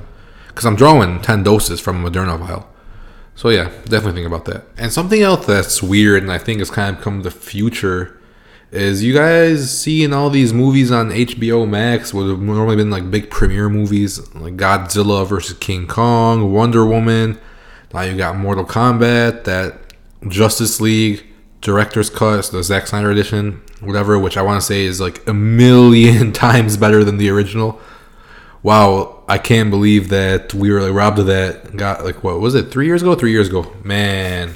Because 0.60 0.68
I'm 0.68 0.76
drawing 0.76 1.22
ten 1.22 1.42
doses 1.42 1.80
from 1.80 2.04
a 2.04 2.12
Moderna 2.12 2.38
vial. 2.38 2.68
So 3.34 3.48
yeah, 3.48 3.70
definitely 3.86 4.22
think 4.22 4.28
about 4.28 4.44
that. 4.44 4.66
And 4.76 4.92
something 4.92 5.22
else 5.22 5.46
that's 5.46 5.82
weird, 5.82 6.22
and 6.22 6.30
I 6.34 6.38
think 6.38 6.60
has 6.60 6.70
kind 6.70 6.90
of 6.90 6.98
become 6.98 7.22
the 7.22 7.32
future, 7.32 8.20
is 8.70 9.02
you 9.02 9.14
guys 9.14 9.80
seeing 9.80 10.12
all 10.12 10.30
these 10.30 10.52
movies 10.52 10.92
on 10.92 11.12
HBO 11.12 11.66
Max, 11.66 12.14
would 12.14 12.30
have 12.30 12.42
normally 12.42 12.76
been 12.76 12.90
like 12.90 13.10
big 13.10 13.30
premiere 13.30 13.70
movies, 13.70 14.20
like 14.36 14.58
Godzilla 14.58 15.26
versus 15.26 15.58
King 15.60 15.88
Kong, 15.88 16.52
Wonder 16.52 16.86
Woman. 16.86 17.40
Now 17.94 18.02
you 18.02 18.18
got 18.18 18.36
Mortal 18.36 18.66
Kombat, 18.66 19.46
that 19.46 19.80
Justice 20.28 20.82
League 20.82 21.26
director's 21.62 22.10
cut, 22.10 22.52
the 22.52 22.62
Zack 22.64 22.88
Snyder 22.88 23.12
edition, 23.12 23.62
whatever, 23.80 24.20
which 24.20 24.36
I 24.36 24.42
want 24.42 24.60
to 24.60 24.68
say 24.68 24.84
is 24.84 25.00
like 25.00 25.26
a 25.26 25.34
million 25.34 26.34
times 26.34 26.76
better 26.76 27.06
than 27.06 27.16
the 27.16 27.30
original. 27.30 27.80
Wow, 28.62 29.19
I 29.30 29.38
can't 29.38 29.70
believe 29.70 30.10
that 30.10 30.54
we 30.56 30.72
were 30.72 30.82
like 30.82 30.94
robbed 30.94 31.20
of 31.20 31.28
that. 31.28 31.78
Got 31.78 32.04
like 32.04 32.24
what 32.24 32.40
was 32.40 32.56
it? 32.56 32.72
Three 32.72 32.88
years 32.88 33.04
ago? 33.04 33.14
Three 33.14 33.32
years 33.32 33.48
ago? 33.48 33.72
Man, 33.84 34.56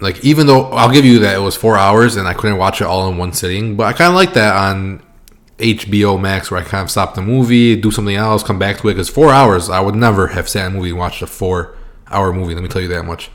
like 0.00 0.24
even 0.24 0.46
though 0.46 0.70
I'll 0.70 0.90
give 0.90 1.04
you 1.04 1.18
that 1.20 1.36
it 1.36 1.40
was 1.40 1.56
four 1.56 1.76
hours 1.76 2.16
and 2.16 2.26
I 2.26 2.32
couldn't 2.32 2.56
watch 2.56 2.80
it 2.80 2.84
all 2.84 3.08
in 3.10 3.18
one 3.18 3.32
sitting, 3.32 3.76
but 3.76 3.84
I 3.84 3.92
kind 3.92 4.08
of 4.08 4.14
like 4.14 4.32
that 4.32 4.56
on 4.56 5.02
HBO 5.58 6.20
Max 6.20 6.50
where 6.50 6.60
I 6.60 6.64
kind 6.64 6.84
of 6.84 6.90
stop 6.90 7.14
the 7.14 7.22
movie, 7.22 7.76
do 7.76 7.90
something 7.90 8.16
else, 8.16 8.42
come 8.42 8.58
back 8.58 8.78
to 8.78 8.88
it. 8.88 8.94
Because 8.94 9.08
four 9.08 9.30
hours, 9.30 9.70
I 9.70 9.80
would 9.80 9.94
never 9.94 10.28
have 10.28 10.48
sat 10.48 10.66
in 10.66 10.72
a 10.72 10.76
movie 10.76 10.90
and 10.90 10.98
watched 10.98 11.22
a 11.22 11.26
four-hour 11.26 12.32
movie. 12.32 12.54
Let 12.54 12.62
me 12.62 12.68
tell 12.68 12.82
you 12.82 12.88
that 12.88 13.04
much. 13.04 13.30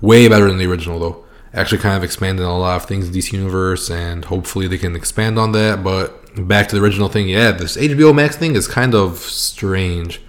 Way 0.00 0.28
better 0.28 0.48
than 0.48 0.58
the 0.58 0.66
original 0.66 0.98
though. 0.98 1.24
Actually, 1.52 1.78
kind 1.78 1.96
of 1.96 2.04
expanded 2.04 2.44
a 2.44 2.50
lot 2.50 2.76
of 2.76 2.86
things 2.86 3.08
in 3.08 3.14
DC 3.14 3.32
Universe, 3.32 3.90
and 3.90 4.26
hopefully 4.26 4.68
they 4.68 4.76
can 4.76 4.94
expand 4.94 5.38
on 5.38 5.52
that. 5.52 5.82
But 5.82 6.25
back 6.36 6.68
to 6.68 6.76
the 6.76 6.82
original 6.82 7.08
thing, 7.08 7.28
yeah, 7.28 7.52
this 7.52 7.76
HBO 7.76 8.14
Max 8.14 8.36
thing 8.36 8.54
is 8.54 8.68
kind 8.68 8.94
of 8.94 9.18
strange. 9.18 10.20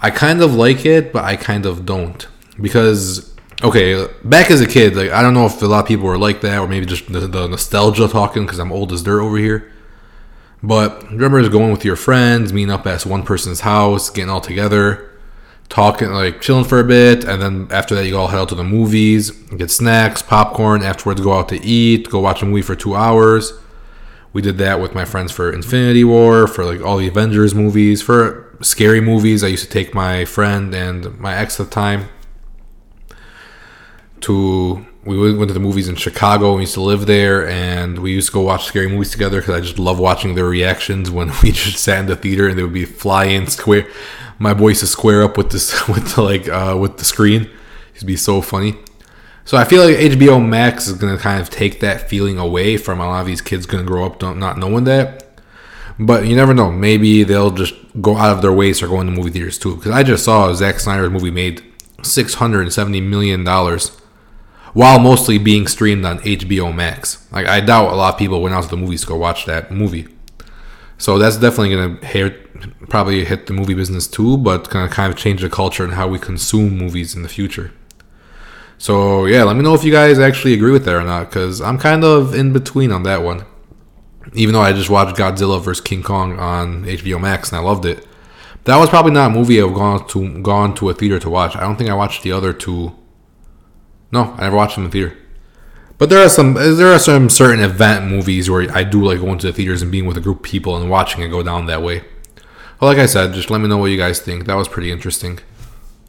I 0.00 0.10
kind 0.10 0.42
of 0.42 0.54
like 0.54 0.84
it, 0.84 1.12
but 1.12 1.24
I 1.24 1.36
kind 1.36 1.64
of 1.64 1.86
don't 1.86 2.26
because 2.60 3.32
okay, 3.62 4.06
back 4.24 4.50
as 4.50 4.60
a 4.60 4.66
kid, 4.66 4.96
like 4.96 5.10
I 5.10 5.22
don't 5.22 5.34
know 5.34 5.46
if 5.46 5.62
a 5.62 5.66
lot 5.66 5.80
of 5.80 5.86
people 5.86 6.06
were 6.06 6.18
like 6.18 6.40
that, 6.40 6.58
or 6.58 6.66
maybe 6.66 6.86
just 6.86 7.10
the, 7.12 7.20
the 7.20 7.46
nostalgia 7.46 8.08
talking 8.08 8.44
because 8.44 8.58
I'm 8.58 8.72
old 8.72 8.92
as 8.92 9.02
dirt 9.02 9.20
over 9.20 9.36
here. 9.36 9.72
But 10.62 11.10
remember, 11.10 11.40
just 11.40 11.52
going 11.52 11.72
with 11.72 11.84
your 11.84 11.96
friends, 11.96 12.52
meeting 12.52 12.70
up 12.70 12.86
at 12.86 13.04
one 13.04 13.24
person's 13.24 13.60
house, 13.60 14.10
getting 14.10 14.30
all 14.30 14.40
together 14.40 15.08
talking, 15.72 16.10
like 16.10 16.42
chilling 16.42 16.64
for 16.64 16.80
a 16.80 16.84
bit, 16.84 17.24
and 17.24 17.40
then 17.40 17.66
after 17.70 17.94
that, 17.94 18.06
you 18.06 18.16
all 18.16 18.28
head 18.28 18.40
out 18.40 18.48
to 18.50 18.54
the 18.54 18.62
movies, 18.62 19.30
get 19.30 19.70
snacks, 19.70 20.20
popcorn. 20.20 20.82
Afterwards, 20.82 21.20
go 21.22 21.32
out 21.32 21.48
to 21.48 21.60
eat, 21.64 22.10
go 22.10 22.20
watch 22.20 22.42
a 22.42 22.46
movie 22.46 22.62
for 22.62 22.76
two 22.76 22.94
hours. 22.94 23.54
We 24.32 24.42
did 24.42 24.58
that 24.58 24.80
with 24.80 24.94
my 24.94 25.04
friends 25.04 25.30
for 25.30 25.52
Infinity 25.52 26.04
War, 26.04 26.46
for 26.46 26.64
like 26.64 26.80
all 26.80 26.96
the 26.96 27.08
Avengers 27.08 27.54
movies, 27.54 28.00
for 28.00 28.56
scary 28.62 29.00
movies. 29.00 29.44
I 29.44 29.48
used 29.48 29.64
to 29.64 29.70
take 29.70 29.94
my 29.94 30.24
friend 30.24 30.74
and 30.74 31.18
my 31.18 31.34
ex 31.34 31.60
at 31.60 31.66
the 31.66 31.72
time 31.72 32.08
to. 34.22 34.86
We 35.04 35.36
went 35.36 35.48
to 35.48 35.54
the 35.54 35.58
movies 35.58 35.88
in 35.88 35.96
Chicago. 35.96 36.54
We 36.54 36.60
used 36.60 36.74
to 36.74 36.80
live 36.80 37.06
there, 37.06 37.48
and 37.48 37.98
we 37.98 38.12
used 38.12 38.28
to 38.28 38.32
go 38.32 38.40
watch 38.42 38.66
scary 38.66 38.88
movies 38.88 39.10
together 39.10 39.40
because 39.40 39.56
I 39.56 39.60
just 39.60 39.80
love 39.80 39.98
watching 39.98 40.36
their 40.36 40.44
reactions 40.44 41.10
when 41.10 41.32
we 41.42 41.50
just 41.50 41.78
sat 41.78 41.98
in 41.98 42.06
the 42.06 42.14
theater 42.14 42.48
and 42.48 42.56
they 42.56 42.62
would 42.62 42.72
be 42.72 42.84
flying 42.84 43.48
square 43.48 43.88
my 44.42 44.52
voice 44.52 44.80
to 44.80 44.86
square 44.86 45.22
up 45.22 45.36
with 45.36 45.50
this 45.50 45.88
with 45.88 46.14
the, 46.14 46.22
like 46.22 46.48
uh, 46.48 46.76
with 46.78 46.98
the 46.98 47.04
screen. 47.04 47.50
It'd 47.94 48.06
be 48.06 48.16
so 48.16 48.40
funny. 48.40 48.74
So 49.44 49.56
I 49.56 49.64
feel 49.64 49.84
like 49.84 49.96
HBO 49.96 50.44
Max 50.44 50.86
is 50.86 50.94
gonna 50.94 51.18
kind 51.18 51.40
of 51.40 51.50
take 51.50 51.80
that 51.80 52.08
feeling 52.08 52.38
away 52.38 52.76
from 52.76 53.00
a 53.00 53.06
lot 53.06 53.20
of 53.20 53.26
these 53.26 53.40
kids 53.40 53.66
gonna 53.66 53.84
grow 53.84 54.06
up 54.06 54.22
not 54.22 54.58
knowing 54.58 54.84
that. 54.84 55.24
But 55.98 56.26
you 56.26 56.36
never 56.36 56.54
know. 56.54 56.70
Maybe 56.70 57.22
they'll 57.22 57.50
just 57.50 57.74
go 58.00 58.16
out 58.16 58.34
of 58.34 58.42
their 58.42 58.52
way 58.52 58.72
to 58.72 58.88
go 58.88 59.00
into 59.00 59.12
movie 59.12 59.30
theaters 59.30 59.58
too. 59.58 59.76
Because 59.76 59.92
I 59.92 60.02
just 60.02 60.24
saw 60.24 60.52
Zack 60.54 60.80
Snyder's 60.80 61.10
movie 61.10 61.30
made 61.30 61.62
six 62.02 62.34
hundred 62.34 62.62
and 62.62 62.72
seventy 62.72 63.00
million 63.00 63.44
dollars, 63.44 63.90
while 64.72 64.98
mostly 64.98 65.38
being 65.38 65.66
streamed 65.66 66.04
on 66.04 66.18
HBO 66.20 66.74
Max. 66.74 67.26
Like 67.32 67.46
I 67.46 67.60
doubt 67.60 67.92
a 67.92 67.96
lot 67.96 68.14
of 68.14 68.18
people 68.18 68.40
went 68.42 68.54
out 68.54 68.64
to 68.64 68.70
the 68.70 68.76
movies 68.76 69.02
to 69.02 69.08
go 69.08 69.16
watch 69.16 69.44
that 69.46 69.70
movie. 69.70 70.08
So 70.98 71.18
that's 71.18 71.36
definitely 71.36 71.74
gonna 71.74 72.06
hit, 72.06 72.88
probably 72.88 73.24
hit 73.24 73.46
the 73.46 73.52
movie 73.52 73.74
business 73.74 74.06
too, 74.06 74.38
but 74.38 74.70
gonna 74.70 74.88
kind 74.88 75.12
of 75.12 75.18
change 75.18 75.42
the 75.42 75.50
culture 75.50 75.84
and 75.84 75.94
how 75.94 76.06
we 76.08 76.18
consume 76.18 76.78
movies 76.78 77.14
in 77.14 77.22
the 77.22 77.28
future. 77.28 77.72
So 78.82 79.26
yeah, 79.26 79.44
let 79.44 79.54
me 79.54 79.62
know 79.62 79.74
if 79.74 79.84
you 79.84 79.92
guys 79.92 80.18
actually 80.18 80.54
agree 80.54 80.72
with 80.72 80.84
that 80.86 80.96
or 80.96 81.04
not, 81.04 81.30
because 81.30 81.60
I'm 81.60 81.78
kind 81.78 82.02
of 82.02 82.34
in 82.34 82.52
between 82.52 82.90
on 82.90 83.04
that 83.04 83.22
one. 83.22 83.44
Even 84.32 84.54
though 84.54 84.60
I 84.60 84.72
just 84.72 84.90
watched 84.90 85.16
Godzilla 85.16 85.62
vs 85.62 85.80
King 85.80 86.02
Kong 86.02 86.36
on 86.36 86.84
HBO 86.84 87.20
Max 87.20 87.52
and 87.52 87.60
I 87.60 87.62
loved 87.62 87.84
it, 87.84 88.04
that 88.64 88.76
was 88.78 88.88
probably 88.90 89.12
not 89.12 89.30
a 89.30 89.34
movie 89.34 89.62
I've 89.62 89.72
gone 89.72 90.04
to 90.08 90.42
gone 90.42 90.74
to 90.74 90.88
a 90.88 90.94
theater 90.94 91.20
to 91.20 91.30
watch. 91.30 91.54
I 91.54 91.60
don't 91.60 91.76
think 91.76 91.90
I 91.90 91.94
watched 91.94 92.24
the 92.24 92.32
other 92.32 92.52
two. 92.52 92.96
No, 94.10 94.34
I 94.36 94.40
never 94.40 94.56
watched 94.56 94.74
them 94.74 94.86
in 94.86 94.90
the 94.90 94.94
theater. 94.94 95.16
But 95.96 96.10
there 96.10 96.24
are 96.24 96.28
some 96.28 96.54
there 96.54 96.92
are 96.92 96.98
some 96.98 97.30
certain 97.30 97.62
event 97.62 98.06
movies 98.06 98.50
where 98.50 98.68
I 98.76 98.82
do 98.82 99.04
like 99.04 99.20
going 99.20 99.38
to 99.38 99.46
the 99.46 99.52
theaters 99.52 99.82
and 99.82 99.92
being 99.92 100.06
with 100.06 100.16
a 100.16 100.20
group 100.20 100.38
of 100.38 100.42
people 100.42 100.76
and 100.76 100.90
watching 100.90 101.22
it 101.22 101.28
go 101.28 101.44
down 101.44 101.66
that 101.66 101.82
way. 101.82 102.02
Well, 102.80 102.90
like 102.90 102.98
I 102.98 103.06
said, 103.06 103.32
just 103.32 103.48
let 103.48 103.60
me 103.60 103.68
know 103.68 103.78
what 103.78 103.92
you 103.92 103.96
guys 103.96 104.18
think. 104.18 104.46
That 104.46 104.56
was 104.56 104.66
pretty 104.66 104.90
interesting. 104.90 105.38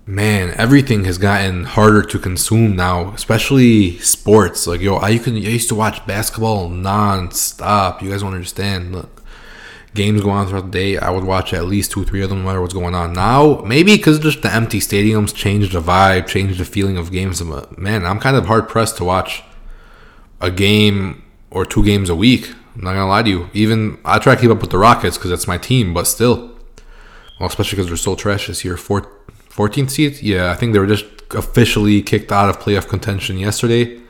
Man, 0.05 0.53
everything 0.57 1.05
has 1.05 1.17
gotten 1.17 1.63
harder 1.63 2.01
to 2.01 2.19
consume 2.19 2.75
now, 2.75 3.13
especially 3.13 3.97
sports. 3.99 4.67
Like 4.67 4.81
yo, 4.81 4.97
I, 4.97 5.17
can 5.17 5.35
I 5.35 5.39
used 5.39 5.69
to 5.69 5.75
watch 5.75 6.05
basketball 6.05 6.67
non-stop. 6.67 8.01
You 8.01 8.09
guys 8.09 8.21
don't 8.21 8.33
understand. 8.33 8.91
Look, 8.91 9.23
games 9.93 10.21
go 10.21 10.29
on 10.29 10.47
throughout 10.47 10.71
the 10.71 10.77
day. 10.77 10.97
I 10.97 11.09
would 11.09 11.23
watch 11.23 11.53
at 11.53 11.65
least 11.65 11.91
two 11.91 12.03
three 12.03 12.21
of 12.21 12.29
them, 12.29 12.39
no 12.39 12.45
matter 12.47 12.59
what's 12.59 12.73
going 12.73 12.95
on. 12.95 13.13
Now, 13.13 13.61
maybe 13.65 13.95
because 13.95 14.19
just 14.19 14.41
the 14.41 14.53
empty 14.53 14.81
stadiums 14.81 15.33
changed 15.33 15.71
the 15.71 15.81
vibe, 15.81 16.27
changed 16.27 16.59
the 16.59 16.65
feeling 16.65 16.97
of 16.97 17.09
games. 17.09 17.41
Man, 17.77 18.05
I'm 18.05 18.19
kind 18.19 18.35
of 18.35 18.45
hard 18.47 18.67
pressed 18.67 18.97
to 18.97 19.05
watch 19.05 19.41
a 20.41 20.51
game 20.51 21.23
or 21.49 21.65
two 21.65 21.83
games 21.83 22.09
a 22.09 22.15
week. 22.15 22.53
I'm 22.75 22.83
not 22.83 22.93
gonna 22.93 23.07
lie 23.07 23.23
to 23.23 23.29
you. 23.29 23.49
Even 23.53 23.99
I 24.03 24.19
try 24.19 24.35
to 24.35 24.41
keep 24.41 24.51
up 24.51 24.59
with 24.59 24.71
the 24.71 24.77
Rockets 24.77 25.17
because 25.17 25.29
that's 25.29 25.47
my 25.47 25.57
team, 25.57 25.93
but 25.93 26.07
still, 26.07 26.51
well, 27.39 27.47
especially 27.47 27.77
because 27.77 27.87
they're 27.87 27.95
so 27.95 28.15
trash 28.15 28.47
this 28.47 28.65
year. 28.65 28.75
Four, 28.75 29.09
14th 29.55 29.91
seed, 29.91 30.21
yeah, 30.21 30.51
I 30.51 30.55
think 30.55 30.73
they 30.73 30.79
were 30.79 30.87
just 30.87 31.05
officially 31.31 32.01
kicked 32.01 32.31
out 32.31 32.49
of 32.49 32.59
playoff 32.59 32.87
contention 32.87 33.37
yesterday, 33.37 34.01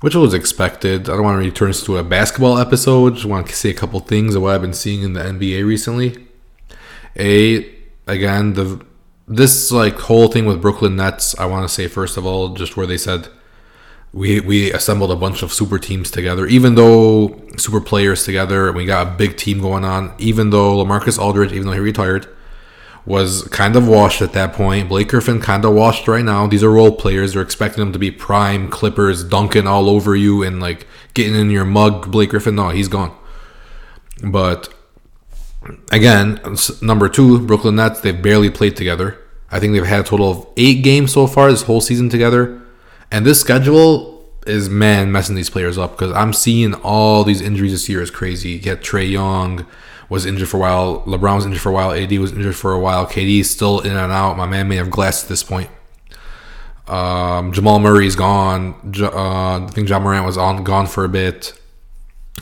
which 0.00 0.14
was 0.14 0.34
expected. 0.34 1.08
I 1.08 1.14
don't 1.14 1.22
want 1.22 1.34
to 1.34 1.38
really 1.38 1.52
turn 1.52 1.68
this 1.68 1.80
into 1.80 1.96
a 1.96 2.02
basketball 2.02 2.58
episode. 2.58 3.14
Just 3.14 3.26
want 3.26 3.46
to 3.46 3.54
say 3.54 3.70
a 3.70 3.74
couple 3.74 4.00
things 4.00 4.34
of 4.34 4.42
what 4.42 4.54
I've 4.54 4.62
been 4.62 4.74
seeing 4.74 5.02
in 5.02 5.12
the 5.12 5.20
NBA 5.20 5.64
recently. 5.64 6.28
A 7.16 7.74
again 8.06 8.54
the 8.54 8.84
this 9.26 9.70
like 9.70 9.98
whole 9.98 10.28
thing 10.28 10.46
with 10.46 10.62
Brooklyn 10.62 10.96
Nets. 10.96 11.38
I 11.38 11.46
want 11.46 11.68
to 11.68 11.72
say 11.72 11.86
first 11.86 12.16
of 12.16 12.26
all, 12.26 12.54
just 12.54 12.76
where 12.76 12.86
they 12.86 12.98
said 12.98 13.28
we 14.12 14.40
we 14.40 14.72
assembled 14.72 15.10
a 15.10 15.16
bunch 15.16 15.42
of 15.42 15.52
super 15.52 15.78
teams 15.78 16.10
together. 16.10 16.46
Even 16.46 16.74
though 16.74 17.40
super 17.56 17.80
players 17.80 18.24
together, 18.24 18.68
and 18.68 18.76
we 18.76 18.86
got 18.86 19.06
a 19.06 19.10
big 19.10 19.36
team 19.36 19.60
going 19.60 19.84
on. 19.84 20.14
Even 20.18 20.50
though 20.50 20.76
LaMarcus 20.84 21.18
Aldridge, 21.18 21.52
even 21.52 21.66
though 21.66 21.74
he 21.74 21.80
retired, 21.80 22.26
was 23.08 23.44
kind 23.44 23.74
of 23.74 23.88
washed 23.88 24.20
at 24.20 24.34
that 24.34 24.52
point. 24.52 24.90
Blake 24.90 25.08
Griffin 25.08 25.40
kind 25.40 25.64
of 25.64 25.72
washed 25.72 26.06
right 26.08 26.24
now. 26.24 26.46
These 26.46 26.62
are 26.62 26.70
role 26.70 26.92
players. 26.92 27.32
They're 27.32 27.42
expecting 27.42 27.82
them 27.82 27.94
to 27.94 27.98
be 27.98 28.10
prime 28.10 28.68
Clippers, 28.68 29.24
dunking 29.24 29.66
all 29.66 29.88
over 29.88 30.14
you 30.14 30.42
and 30.42 30.60
like 30.60 30.86
getting 31.14 31.34
in 31.34 31.50
your 31.50 31.64
mug. 31.64 32.12
Blake 32.12 32.28
Griffin, 32.28 32.54
no, 32.54 32.68
he's 32.68 32.88
gone. 32.88 33.16
But 34.22 34.68
again, 35.90 36.38
number 36.82 37.08
two, 37.08 37.40
Brooklyn 37.40 37.76
Nets. 37.76 38.00
They've 38.00 38.20
barely 38.20 38.50
played 38.50 38.76
together. 38.76 39.18
I 39.50 39.58
think 39.58 39.72
they've 39.72 39.86
had 39.86 40.00
a 40.00 40.04
total 40.04 40.30
of 40.30 40.46
eight 40.58 40.84
games 40.84 41.10
so 41.10 41.26
far 41.26 41.50
this 41.50 41.62
whole 41.62 41.80
season 41.80 42.10
together. 42.10 42.60
And 43.10 43.24
this 43.24 43.40
schedule 43.40 44.28
is 44.46 44.68
man 44.68 45.10
messing 45.10 45.34
these 45.34 45.48
players 45.48 45.78
up 45.78 45.92
because 45.92 46.12
I'm 46.12 46.34
seeing 46.34 46.74
all 46.74 47.24
these 47.24 47.40
injuries 47.40 47.72
this 47.72 47.88
year 47.88 48.02
is 48.02 48.10
crazy. 48.10 48.50
You 48.50 48.58
get 48.58 48.82
Trae 48.82 49.10
Young 49.10 49.66
was 50.08 50.24
injured 50.24 50.48
for 50.48 50.56
a 50.56 50.60
while, 50.60 51.02
LeBron 51.02 51.36
was 51.36 51.46
injured 51.46 51.60
for 51.60 51.68
a 51.68 51.72
while, 51.72 51.92
AD 51.92 52.10
was 52.18 52.32
injured 52.32 52.56
for 52.56 52.72
a 52.72 52.80
while, 52.80 53.06
KD 53.06 53.44
still 53.44 53.80
in 53.80 53.96
and 53.96 54.12
out. 54.12 54.36
My 54.36 54.46
man 54.46 54.68
may 54.68 54.76
have 54.76 54.90
glassed 54.90 55.24
at 55.24 55.28
this 55.28 55.42
point. 55.42 55.70
Um, 56.86 57.52
Jamal 57.52 57.78
Murray's 57.78 58.16
gone. 58.16 58.74
Uh, 58.98 59.64
I 59.64 59.66
think 59.70 59.88
Ja 59.88 59.98
Morant 59.98 60.24
was 60.24 60.38
on 60.38 60.64
gone 60.64 60.86
for 60.86 61.04
a 61.04 61.08
bit. 61.08 61.52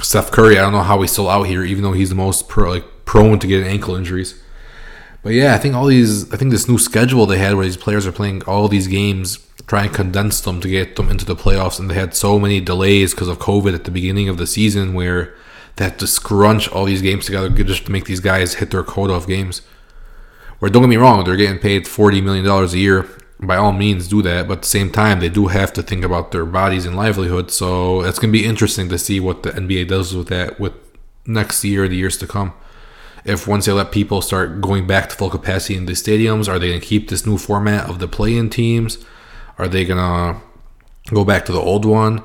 Steph 0.01 0.31
Curry, 0.31 0.59
I 0.59 0.63
don't 0.63 0.73
know 0.73 0.83
how 0.83 1.01
he's 1.01 1.11
still 1.11 1.29
out 1.29 1.45
here, 1.45 1.65
even 1.65 1.83
though 1.83 1.93
he's 1.93 2.11
the 2.11 2.15
most 2.15 2.49
pro, 2.49 2.71
like 2.71 2.85
prone 3.05 3.39
to 3.41 3.47
getting 3.47 3.67
ankle 3.67 3.97
injuries. 3.97 4.41
But 5.23 5.33
yeah, 5.33 5.55
I 5.55 5.59
think 5.59 5.75
all 5.75 5.87
these, 5.87 6.33
I 6.33 6.37
think 6.37 6.53
this 6.53 6.69
new 6.69 6.79
schedule 6.79 7.27
they 7.27 7.39
had 7.39 7.55
where 7.57 7.65
these 7.65 7.77
players 7.77 8.07
are 8.07 8.13
playing 8.13 8.45
all 8.45 8.69
these 8.69 8.87
games 8.87 9.41
try 9.67 9.85
and 9.85 9.93
condense 9.93 10.41
them 10.41 10.61
to 10.61 10.69
get 10.69 10.97
them 10.97 11.11
into 11.11 11.25
the 11.25 11.35
playoffs. 11.35 11.79
And 11.79 11.91
they 11.91 11.95
had 11.95 12.15
so 12.15 12.39
many 12.39 12.61
delays 12.61 13.13
because 13.13 13.29
of 13.29 13.39
COVID 13.39 13.75
at 13.75 13.85
the 13.85 13.91
beginning 13.91 14.29
of 14.29 14.37
the 14.37 14.47
season 14.47 14.95
where 14.95 15.35
had 15.79 15.99
to 15.99 16.07
scrunch 16.07 16.69
all 16.69 16.85
these 16.85 17.03
games 17.03 17.27
together 17.27 17.51
just 17.51 17.87
to 17.87 17.93
make 17.93 18.07
these 18.07 18.21
guys 18.21 18.55
hit 18.55 18.71
their 18.71 18.83
quota 18.83 19.15
of 19.15 19.27
games. 19.27 19.63
Where 20.59 20.71
don't 20.71 20.83
get 20.83 20.89
me 20.89 20.97
wrong, 20.97 21.25
they're 21.25 21.37
getting 21.37 21.59
paid 21.59 21.87
forty 21.87 22.21
million 22.21 22.45
dollars 22.45 22.75
a 22.75 22.79
year. 22.79 23.09
By 23.39 23.57
all 23.57 23.73
means, 23.73 24.09
do 24.09 24.23
that. 24.23 24.49
But 24.49 24.59
at 24.59 24.63
the 24.63 24.69
same 24.69 24.91
time, 24.91 25.21
they 25.21 25.29
do 25.29 25.49
have 25.49 25.71
to 25.75 25.83
think 25.83 26.03
about 26.03 26.33
their 26.33 26.47
bodies 26.47 26.87
and 26.87 26.97
livelihood. 26.97 27.51
So 27.51 28.01
it's 28.01 28.19
gonna 28.19 28.33
be 28.33 28.47
interesting 28.47 28.89
to 28.89 28.99
see 28.99 29.21
what 29.21 29.43
the 29.43 29.51
NBA 29.51 29.89
does 29.89 30.15
with 30.15 30.29
that 30.29 30.59
with 30.59 30.73
next 31.27 31.63
year, 31.63 31.87
the 31.87 31.97
years 31.97 32.17
to 32.19 32.27
come. 32.27 32.55
If 33.27 33.47
once 33.47 33.67
they 33.67 33.73
let 33.73 33.93
people 33.93 34.23
start 34.23 34.61
going 34.61 34.87
back 34.87 35.11
to 35.11 35.17
full 35.17 35.29
capacity 35.29 35.77
in 35.77 35.87
the 35.87 35.93
stadiums, 35.93 36.49
are 36.49 36.59
they 36.59 36.69
gonna 36.69 36.81
keep 36.81 37.11
this 37.11 37.27
new 37.27 37.37
format 37.37 37.91
of 37.91 37.99
the 37.99 38.09
play-in 38.09 38.49
teams? 38.49 38.99
Are 39.59 39.69
they 39.69 39.85
gonna 39.85 40.41
go 41.13 41.25
back 41.25 41.45
to 41.47 41.53
the 41.53 41.61
old 41.61 41.85
one, 41.85 42.23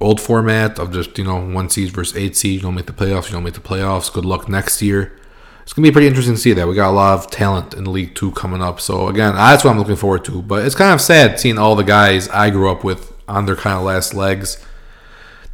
old 0.00 0.20
format 0.20 0.78
of 0.78 0.92
just 0.92 1.16
you 1.18 1.24
know 1.24 1.36
one 1.36 1.70
seed 1.70 1.90
versus 1.90 2.16
eight 2.16 2.36
seed? 2.36 2.54
You 2.56 2.60
don't 2.60 2.74
make 2.74 2.86
the 2.86 2.92
playoffs. 2.92 3.26
You 3.26 3.32
don't 3.32 3.44
make 3.44 3.54
the 3.54 3.60
playoffs. 3.60 4.12
Good 4.12 4.24
luck 4.24 4.48
next 4.48 4.82
year. 4.82 5.18
It's 5.62 5.72
gonna 5.72 5.88
be 5.88 5.92
pretty 5.92 6.08
interesting 6.08 6.34
to 6.34 6.40
see 6.40 6.52
that. 6.52 6.68
We 6.68 6.74
got 6.74 6.90
a 6.90 6.92
lot 6.92 7.18
of 7.18 7.30
talent 7.30 7.72
in 7.72 7.90
league 7.90 8.14
two 8.14 8.32
coming 8.32 8.62
up. 8.62 8.80
So 8.80 9.08
again, 9.08 9.34
that's 9.34 9.64
what 9.64 9.70
I'm 9.70 9.78
looking 9.78 9.96
forward 9.96 10.24
to. 10.26 10.42
But 10.42 10.64
it's 10.66 10.74
kind 10.74 10.92
of 10.92 11.00
sad 11.00 11.40
seeing 11.40 11.58
all 11.58 11.74
the 11.74 11.84
guys 11.84 12.28
I 12.28 12.50
grew 12.50 12.70
up 12.70 12.84
with 12.84 13.12
on 13.26 13.46
their 13.46 13.56
kind 13.56 13.78
of 13.78 13.82
last 13.82 14.12
legs. 14.12 14.64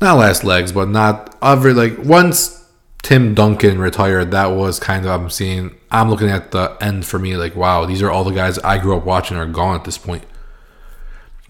Not 0.00 0.18
last 0.18 0.42
legs, 0.42 0.72
but 0.72 0.88
not 0.88 1.36
ever 1.42 1.72
like 1.72 1.98
once 1.98 2.66
Tim 3.02 3.34
Duncan 3.34 3.78
retired, 3.78 4.30
that 4.32 4.46
was 4.46 4.80
kind 4.80 5.04
of 5.06 5.12
I'm 5.12 5.30
seeing. 5.30 5.76
I'm 5.90 6.10
looking 6.10 6.28
at 6.28 6.50
the 6.50 6.76
end 6.80 7.06
for 7.06 7.18
me. 7.18 7.36
Like 7.36 7.54
wow, 7.54 7.86
these 7.86 8.02
are 8.02 8.10
all 8.10 8.24
the 8.24 8.32
guys 8.32 8.58
I 8.58 8.78
grew 8.78 8.96
up 8.96 9.04
watching 9.04 9.36
are 9.36 9.46
gone 9.46 9.76
at 9.76 9.84
this 9.84 9.98
point. 9.98 10.24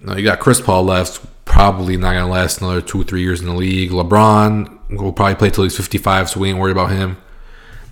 Now 0.03 0.17
you 0.17 0.25
got 0.25 0.41
Chris 0.41 0.61
Paul 0.61 0.85
left, 0.85 1.21
probably 1.51 1.97
not 1.97 2.15
gonna 2.15 2.31
last 2.31 2.61
another 2.61 2.81
two 2.81 3.03
three 3.03 3.23
years 3.23 3.41
in 3.41 3.47
the 3.47 3.55
league. 3.55 3.91
LeBron 3.91 4.97
will 4.97 5.13
probably 5.13 5.35
play 5.35 5.51
till 5.51 5.65
he's 5.65 5.77
55, 5.77 6.31
so 6.31 6.41
we 6.41 6.49
ain't 6.49 6.59
worried 6.59 6.71
about 6.71 6.93
him. 6.93 7.17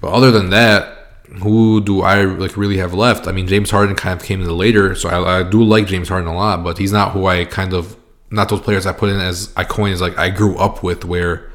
But 0.00 0.12
other 0.12 0.30
than 0.30 0.50
that, 0.50 0.96
who 1.42 1.80
do 1.80 2.02
I 2.02 2.22
like 2.22 2.56
really 2.56 2.76
have 2.76 2.94
left? 2.94 3.26
I 3.26 3.32
mean, 3.32 3.48
James 3.48 3.70
Harden 3.70 3.96
kind 3.96 4.18
of 4.18 4.24
came 4.24 4.40
in 4.40 4.56
later, 4.56 4.94
so 4.94 5.08
I, 5.08 5.40
I 5.40 5.42
do 5.42 5.64
like 5.64 5.88
James 5.88 6.08
Harden 6.08 6.28
a 6.28 6.36
lot, 6.36 6.62
but 6.62 6.78
he's 6.78 6.92
not 6.92 7.12
who 7.12 7.26
I 7.26 7.44
kind 7.46 7.72
of 7.72 7.96
not 8.30 8.48
those 8.48 8.60
players 8.60 8.86
I 8.86 8.92
put 8.92 9.10
in 9.10 9.18
as 9.18 9.52
I 9.56 9.64
coin 9.64 9.90
as 9.90 10.00
like 10.00 10.16
I 10.16 10.30
grew 10.30 10.56
up 10.56 10.84
with, 10.84 11.04
where 11.04 11.50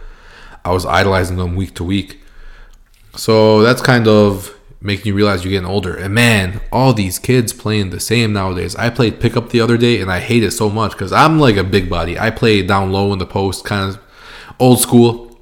I 0.65 0.73
was 0.73 0.85
idolizing 0.85 1.37
them 1.37 1.55
week 1.55 1.73
to 1.75 1.85
week. 1.85 2.19
So 3.15 3.61
that's 3.61 3.81
kind 3.81 4.09
of 4.09 4.53
making 4.83 5.07
you 5.07 5.15
realize 5.15 5.43
you're 5.43 5.51
getting 5.51 5.69
older. 5.69 5.95
And 5.95 6.13
man, 6.13 6.59
all 6.71 6.93
these 6.93 7.17
kids 7.17 7.53
playing 7.53 7.89
the 7.89 8.01
same 8.01 8.33
nowadays. 8.33 8.75
I 8.75 8.89
played 8.89 9.21
pickup 9.21 9.49
the 9.49 9.61
other 9.61 9.77
day 9.77 10.01
and 10.01 10.11
I 10.11 10.19
hate 10.19 10.43
it 10.43 10.51
so 10.51 10.69
much 10.69 10.91
because 10.91 11.13
I'm 11.13 11.39
like 11.39 11.55
a 11.55 11.63
big 11.63 11.89
body. 11.89 12.19
I 12.19 12.29
play 12.29 12.61
down 12.61 12.91
low 12.91 13.13
in 13.13 13.19
the 13.19 13.25
post, 13.25 13.63
kind 13.63 13.89
of 13.89 13.99
old 14.59 14.81
school. 14.81 15.39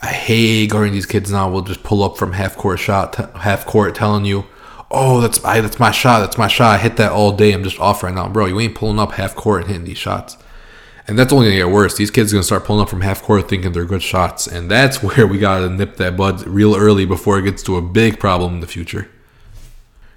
I 0.00 0.06
hate 0.06 0.70
guarding 0.70 0.92
these 0.92 1.06
kids 1.06 1.32
now. 1.32 1.50
We'll 1.50 1.62
just 1.62 1.82
pull 1.82 2.04
up 2.04 2.16
from 2.16 2.32
half 2.32 2.56
court 2.56 2.78
shot, 2.78 3.16
half 3.36 3.66
court, 3.66 3.94
telling 3.94 4.24
you, 4.24 4.44
"Oh, 4.90 5.20
that's 5.20 5.42
I, 5.44 5.60
that's 5.62 5.80
my 5.80 5.90
shot. 5.90 6.20
That's 6.20 6.38
my 6.38 6.48
shot. 6.48 6.74
I 6.74 6.78
hit 6.78 6.96
that 6.98 7.12
all 7.12 7.32
day. 7.32 7.52
I'm 7.52 7.64
just 7.64 7.80
off 7.80 8.02
right 8.02 8.14
now, 8.14 8.28
bro. 8.28 8.46
You 8.46 8.60
ain't 8.60 8.74
pulling 8.74 9.00
up 9.00 9.12
half 9.12 9.34
court 9.34 9.62
and 9.62 9.70
hitting 9.70 9.86
these 9.86 9.98
shots." 9.98 10.36
And 11.08 11.16
that's 11.18 11.32
only 11.32 11.46
gonna 11.46 11.58
get 11.58 11.70
worse. 11.70 11.96
These 11.96 12.10
kids 12.10 12.32
are 12.32 12.36
gonna 12.36 12.42
start 12.42 12.64
pulling 12.64 12.82
up 12.82 12.88
from 12.88 13.00
half 13.00 13.22
court 13.22 13.48
thinking 13.48 13.72
they're 13.72 13.84
good 13.84 14.02
shots, 14.02 14.46
and 14.46 14.70
that's 14.70 15.02
where 15.02 15.26
we 15.26 15.38
gotta 15.38 15.70
nip 15.70 15.96
that 15.96 16.16
bud 16.16 16.46
real 16.46 16.74
early 16.76 17.04
before 17.04 17.38
it 17.38 17.42
gets 17.42 17.62
to 17.64 17.76
a 17.76 17.82
big 17.82 18.18
problem 18.18 18.54
in 18.54 18.60
the 18.60 18.66
future. 18.66 19.08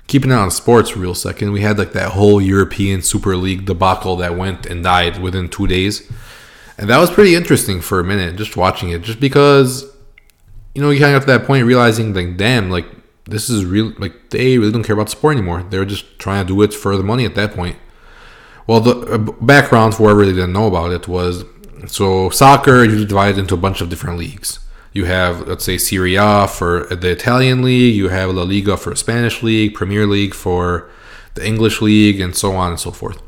Keeping 0.07 0.31
it 0.31 0.35
on 0.35 0.49
sports 0.49 0.97
real 0.97 1.13
second, 1.13 1.51
we 1.51 1.61
had 1.61 1.77
like 1.77 1.93
that 1.93 2.13
whole 2.13 2.41
European 2.41 3.03
Super 3.03 3.35
League 3.35 3.65
debacle 3.65 4.15
that 4.15 4.35
went 4.35 4.65
and 4.65 4.83
died 4.83 5.21
within 5.21 5.47
two 5.47 5.67
days, 5.67 6.11
and 6.77 6.89
that 6.89 6.97
was 6.97 7.11
pretty 7.11 7.35
interesting 7.35 7.81
for 7.81 7.99
a 7.99 8.03
minute 8.03 8.35
just 8.35 8.57
watching 8.57 8.89
it, 8.89 9.03
just 9.03 9.19
because 9.19 9.83
you 10.73 10.81
know 10.81 10.89
you 10.89 10.99
kind 10.99 11.15
of 11.15 11.21
got 11.21 11.31
to 11.31 11.39
that 11.39 11.45
point 11.45 11.65
realizing 11.65 12.13
like, 12.15 12.37
damn, 12.37 12.71
like 12.71 12.87
this 13.25 13.47
is 13.47 13.63
real, 13.63 13.93
like 13.99 14.31
they 14.31 14.57
really 14.57 14.71
don't 14.71 14.83
care 14.83 14.95
about 14.95 15.11
sport 15.11 15.37
anymore. 15.37 15.61
They're 15.61 15.85
just 15.85 16.17
trying 16.17 16.47
to 16.47 16.53
do 16.53 16.59
it 16.63 16.73
for 16.73 16.97
the 16.97 17.03
money 17.03 17.25
at 17.25 17.35
that 17.35 17.53
point. 17.53 17.77
Well, 18.69 18.81
the 18.81 19.13
uh, 19.13 19.17
background 19.17 19.95
for 19.95 20.03
whoever 20.03 20.23
didn't 20.25 20.53
know 20.53 20.67
about 20.67 20.91
it 20.91 21.07
was 21.07 21.43
so 21.87 22.29
soccer 22.29 22.83
usually 22.83 23.07
divided 23.07 23.39
into 23.39 23.55
a 23.55 23.57
bunch 23.57 23.81
of 23.81 23.89
different 23.89 24.19
leagues. 24.19 24.59
You 24.93 25.05
have, 25.05 25.47
let's 25.47 25.65
say, 25.65 25.79
Serie 25.79 26.13
A 26.13 26.47
for 26.47 26.85
the 26.85 27.09
Italian 27.09 27.63
league. 27.63 27.95
You 27.95 28.09
have 28.09 28.29
La 28.29 28.43
Liga 28.43 28.77
for 28.77 28.95
Spanish 28.95 29.41
league, 29.41 29.73
Premier 29.73 30.05
League 30.05 30.35
for 30.35 30.87
the 31.33 31.43
English 31.43 31.81
league, 31.81 32.21
and 32.21 32.35
so 32.35 32.51
on 32.51 32.69
and 32.69 32.79
so 32.79 32.91
forth. 32.91 33.19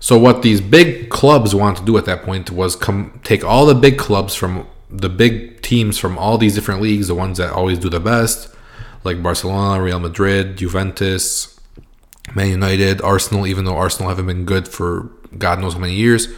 So 0.00 0.16
what 0.16 0.40
these 0.40 0.62
big 0.62 1.10
clubs 1.10 1.54
wanted 1.54 1.80
to 1.80 1.84
do 1.84 1.98
at 1.98 2.06
that 2.06 2.22
point 2.22 2.50
was 2.50 2.74
come 2.74 3.20
take 3.24 3.44
all 3.44 3.66
the 3.66 3.74
big 3.74 3.98
clubs 3.98 4.34
from 4.34 4.66
the 4.88 5.10
big 5.10 5.60
teams 5.60 5.98
from 5.98 6.16
all 6.16 6.38
these 6.38 6.54
different 6.54 6.80
leagues, 6.80 7.08
the 7.08 7.14
ones 7.14 7.36
that 7.36 7.52
always 7.52 7.78
do 7.78 7.90
the 7.90 8.00
best, 8.00 8.48
like 9.04 9.22
Barcelona, 9.22 9.82
Real 9.82 10.00
Madrid, 10.00 10.56
Juventus, 10.56 11.51
Man 12.34 12.48
United, 12.50 13.00
Arsenal, 13.02 13.46
even 13.46 13.64
though 13.64 13.76
Arsenal 13.76 14.08
haven't 14.08 14.26
been 14.26 14.44
good 14.44 14.68
for 14.68 15.10
God 15.36 15.60
knows 15.60 15.74
how 15.74 15.80
many 15.80 15.94
years. 15.94 16.28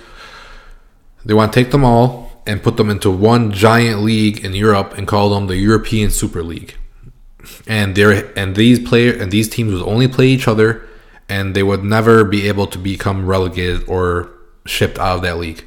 They 1.25 1.35
want 1.35 1.53
to 1.53 1.61
take 1.63 1.71
them 1.71 1.85
all 1.85 2.43
and 2.47 2.63
put 2.63 2.77
them 2.77 2.91
into 2.91 3.11
one 3.11 3.53
giant 3.53 4.03
league 4.03 4.45
in 4.45 4.55
Europe 4.55 4.95
and 4.97 5.07
call 5.07 5.31
them 5.31 5.47
the 5.47 5.57
European 5.57 6.11
Super 6.11 6.43
League. 6.43 6.75
And 7.67 7.95
there 7.95 8.33
and 8.39 8.57
these 8.57 8.79
player 8.79 9.13
and 9.13 9.31
these 9.31 9.49
teams 9.49 9.73
would 9.73 9.87
only 9.87 10.09
play 10.09 10.29
each 10.29 10.49
other 10.49 10.87
and 11.29 11.55
they 11.55 11.63
would 11.63 11.85
never 11.85 12.25
be 12.25 12.49
able 12.49 12.67
to 12.69 12.79
become 12.79 13.27
relegated 13.27 13.87
or 13.89 14.31
shipped 14.67 14.99
out 14.99 15.17
of 15.17 15.23
that 15.23 15.39
league. 15.39 15.65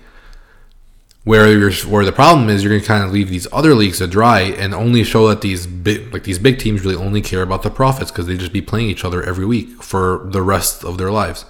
Where 1.28 1.70
where 1.72 2.06
the 2.06 2.14
problem 2.14 2.48
is, 2.48 2.64
you're 2.64 2.70
going 2.70 2.82
to 2.82 2.88
kind 2.88 3.04
of 3.04 3.12
leave 3.12 3.28
these 3.28 3.48
other 3.52 3.76
leagues 3.76 3.98
to 3.98 4.08
dry 4.08 4.44
and 4.44 4.74
only 4.74 5.04
show 5.04 5.28
that 5.28 5.42
these 5.42 5.68
big, 5.68 6.14
like 6.14 6.24
these 6.24 6.40
big 6.40 6.58
teams, 6.58 6.86
really 6.86 6.96
only 6.96 7.22
care 7.22 7.42
about 7.42 7.64
the 7.64 7.70
profits 7.70 8.12
because 8.12 8.28
they 8.28 8.38
just 8.38 8.54
be 8.54 8.62
playing 8.62 8.90
each 8.90 9.04
other 9.04 9.22
every 9.22 9.46
week 9.46 9.84
for 9.84 10.22
the 10.32 10.42
rest 10.42 10.86
of 10.86 10.98
their 10.98 11.12
lives. 11.12 11.44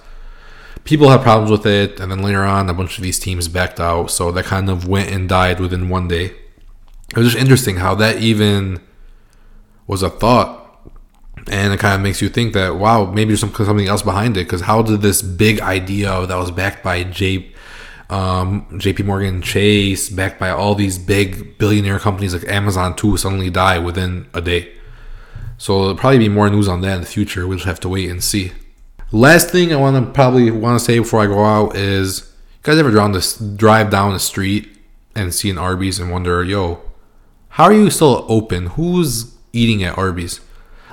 People 0.82 1.10
have 1.10 1.22
problems 1.22 1.52
with 1.52 1.64
it, 1.64 2.00
and 2.00 2.10
then 2.10 2.22
later 2.22 2.42
on, 2.42 2.68
a 2.68 2.74
bunch 2.74 2.98
of 2.98 3.04
these 3.04 3.20
teams 3.20 3.46
backed 3.46 3.78
out, 3.78 4.10
so 4.10 4.32
that 4.32 4.46
kind 4.46 4.68
of 4.68 4.88
went 4.88 5.12
and 5.12 5.28
died 5.28 5.60
within 5.60 5.88
one 5.88 6.08
day. 6.08 6.34
It 7.10 7.16
was 7.16 7.28
just 7.28 7.38
interesting 7.40 7.76
how 7.76 7.94
that 7.94 8.16
even 8.18 8.80
was 9.86 10.02
a 10.02 10.10
thought 10.10 10.58
and 11.50 11.72
it 11.72 11.80
kind 11.80 11.94
of 11.94 12.00
makes 12.00 12.20
you 12.20 12.28
think 12.28 12.52
that 12.52 12.76
wow 12.76 13.06
maybe 13.06 13.28
there's 13.28 13.40
some, 13.40 13.54
something 13.54 13.86
else 13.86 14.02
behind 14.02 14.36
it 14.36 14.44
because 14.44 14.62
how 14.62 14.82
did 14.82 15.00
this 15.00 15.22
big 15.22 15.60
idea 15.60 16.26
that 16.26 16.36
was 16.36 16.50
backed 16.50 16.82
by 16.82 17.02
J, 17.04 17.52
um, 18.10 18.66
JP 18.72 19.04
Morgan 19.04 19.42
Chase 19.42 20.08
backed 20.08 20.40
by 20.40 20.50
all 20.50 20.74
these 20.74 20.98
big 20.98 21.58
billionaire 21.58 21.98
companies 21.98 22.34
like 22.34 22.48
Amazon 22.48 22.96
too 22.96 23.16
suddenly 23.16 23.50
die 23.50 23.78
within 23.78 24.28
a 24.32 24.40
day. 24.40 24.72
So 25.58 25.80
there'll 25.80 25.96
probably 25.96 26.18
be 26.18 26.28
more 26.28 26.48
news 26.48 26.68
on 26.68 26.80
that 26.82 26.94
in 26.94 27.00
the 27.00 27.06
future. 27.06 27.46
We'll 27.46 27.58
just 27.58 27.66
have 27.66 27.80
to 27.80 27.88
wait 27.88 28.10
and 28.10 28.22
see. 28.22 28.52
Last 29.10 29.50
thing 29.50 29.72
I 29.72 29.76
want 29.76 30.04
to 30.04 30.12
probably 30.12 30.50
want 30.50 30.78
to 30.78 30.84
say 30.84 30.98
before 30.98 31.20
I 31.20 31.26
go 31.26 31.44
out 31.44 31.76
is 31.76 32.20
you 32.20 32.62
guys 32.62 32.78
ever 32.78 32.90
drawn 32.90 33.12
this 33.12 33.36
drive 33.36 33.90
down 33.90 34.12
the 34.12 34.18
street 34.18 34.68
and 35.14 35.34
see 35.34 35.50
an 35.50 35.58
Arby's 35.58 35.98
and 35.98 36.10
wonder 36.10 36.44
yo 36.44 36.82
how 37.58 37.64
are 37.64 37.72
you 37.72 37.90
still 37.90 38.24
open? 38.28 38.66
Who's 38.66 39.34
eating 39.52 39.82
at 39.82 39.98
Arby's? 39.98 40.40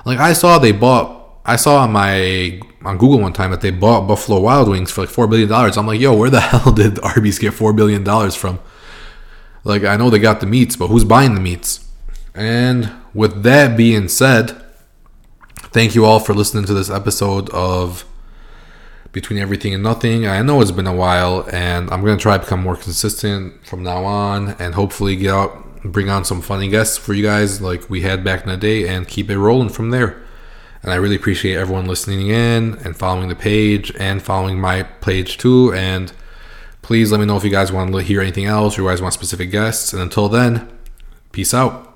Like 0.04 0.18
I 0.18 0.32
saw 0.32 0.58
they 0.58 0.72
bought 0.72 1.15
I 1.46 1.54
saw 1.56 1.78
on 1.84 1.92
my 1.92 2.60
on 2.84 2.98
Google 2.98 3.20
one 3.20 3.32
time 3.32 3.52
that 3.52 3.60
they 3.60 3.70
bought 3.70 4.08
Buffalo 4.08 4.40
Wild 4.40 4.68
Wings 4.68 4.90
for 4.90 5.02
like 5.02 5.10
four 5.10 5.28
billion 5.28 5.48
dollars. 5.48 5.76
I'm 5.76 5.86
like, 5.86 6.00
yo, 6.00 6.14
where 6.14 6.28
the 6.28 6.40
hell 6.52 6.72
did 6.72 6.98
Arby's 7.00 7.38
get 7.38 7.54
four 7.54 7.72
billion 7.72 8.02
dollars 8.02 8.34
from? 8.34 8.58
Like 9.62 9.84
I 9.84 9.96
know 9.96 10.10
they 10.10 10.18
got 10.18 10.40
the 10.40 10.46
meats, 10.46 10.76
but 10.76 10.88
who's 10.88 11.04
buying 11.04 11.34
the 11.34 11.40
meats? 11.40 11.88
And 12.34 12.90
with 13.14 13.44
that 13.44 13.76
being 13.76 14.08
said, 14.08 14.60
thank 15.56 15.94
you 15.94 16.04
all 16.04 16.20
for 16.20 16.34
listening 16.34 16.64
to 16.64 16.74
this 16.74 16.90
episode 16.90 17.48
of 17.50 18.04
Between 19.12 19.38
Everything 19.38 19.72
and 19.72 19.82
Nothing. 19.82 20.26
I 20.26 20.42
know 20.42 20.60
it's 20.60 20.70
been 20.72 20.86
a 20.86 20.94
while, 20.94 21.48
and 21.52 21.90
I'm 21.90 22.04
gonna 22.04 22.18
try 22.18 22.36
to 22.36 22.42
become 22.42 22.62
more 22.62 22.76
consistent 22.76 23.64
from 23.64 23.84
now 23.84 24.04
on, 24.04 24.50
and 24.58 24.74
hopefully 24.74 25.14
get 25.14 25.32
out 25.32 25.62
bring 25.84 26.08
on 26.10 26.24
some 26.24 26.42
funny 26.42 26.68
guests 26.68 26.96
for 26.98 27.14
you 27.14 27.22
guys 27.22 27.60
like 27.60 27.88
we 27.88 28.02
had 28.02 28.24
back 28.24 28.42
in 28.42 28.48
the 28.48 28.56
day 28.56 28.88
and 28.88 29.06
keep 29.06 29.30
it 29.30 29.38
rolling 29.38 29.68
from 29.68 29.90
there. 29.90 30.25
And 30.86 30.94
I 30.94 30.98
really 30.98 31.16
appreciate 31.16 31.56
everyone 31.56 31.86
listening 31.86 32.28
in 32.28 32.78
and 32.84 32.96
following 32.96 33.28
the 33.28 33.34
page 33.34 33.92
and 33.98 34.22
following 34.22 34.60
my 34.60 34.84
page 34.84 35.36
too. 35.36 35.74
And 35.74 36.12
please 36.80 37.10
let 37.10 37.18
me 37.18 37.26
know 37.26 37.36
if 37.36 37.42
you 37.42 37.50
guys 37.50 37.72
want 37.72 37.92
to 37.92 37.98
hear 37.98 38.20
anything 38.20 38.44
else 38.44 38.78
or 38.78 38.82
you 38.82 38.88
guys 38.88 39.02
want 39.02 39.12
specific 39.12 39.50
guests. 39.50 39.92
And 39.92 40.00
until 40.00 40.28
then, 40.28 40.70
peace 41.32 41.52
out. 41.52 41.95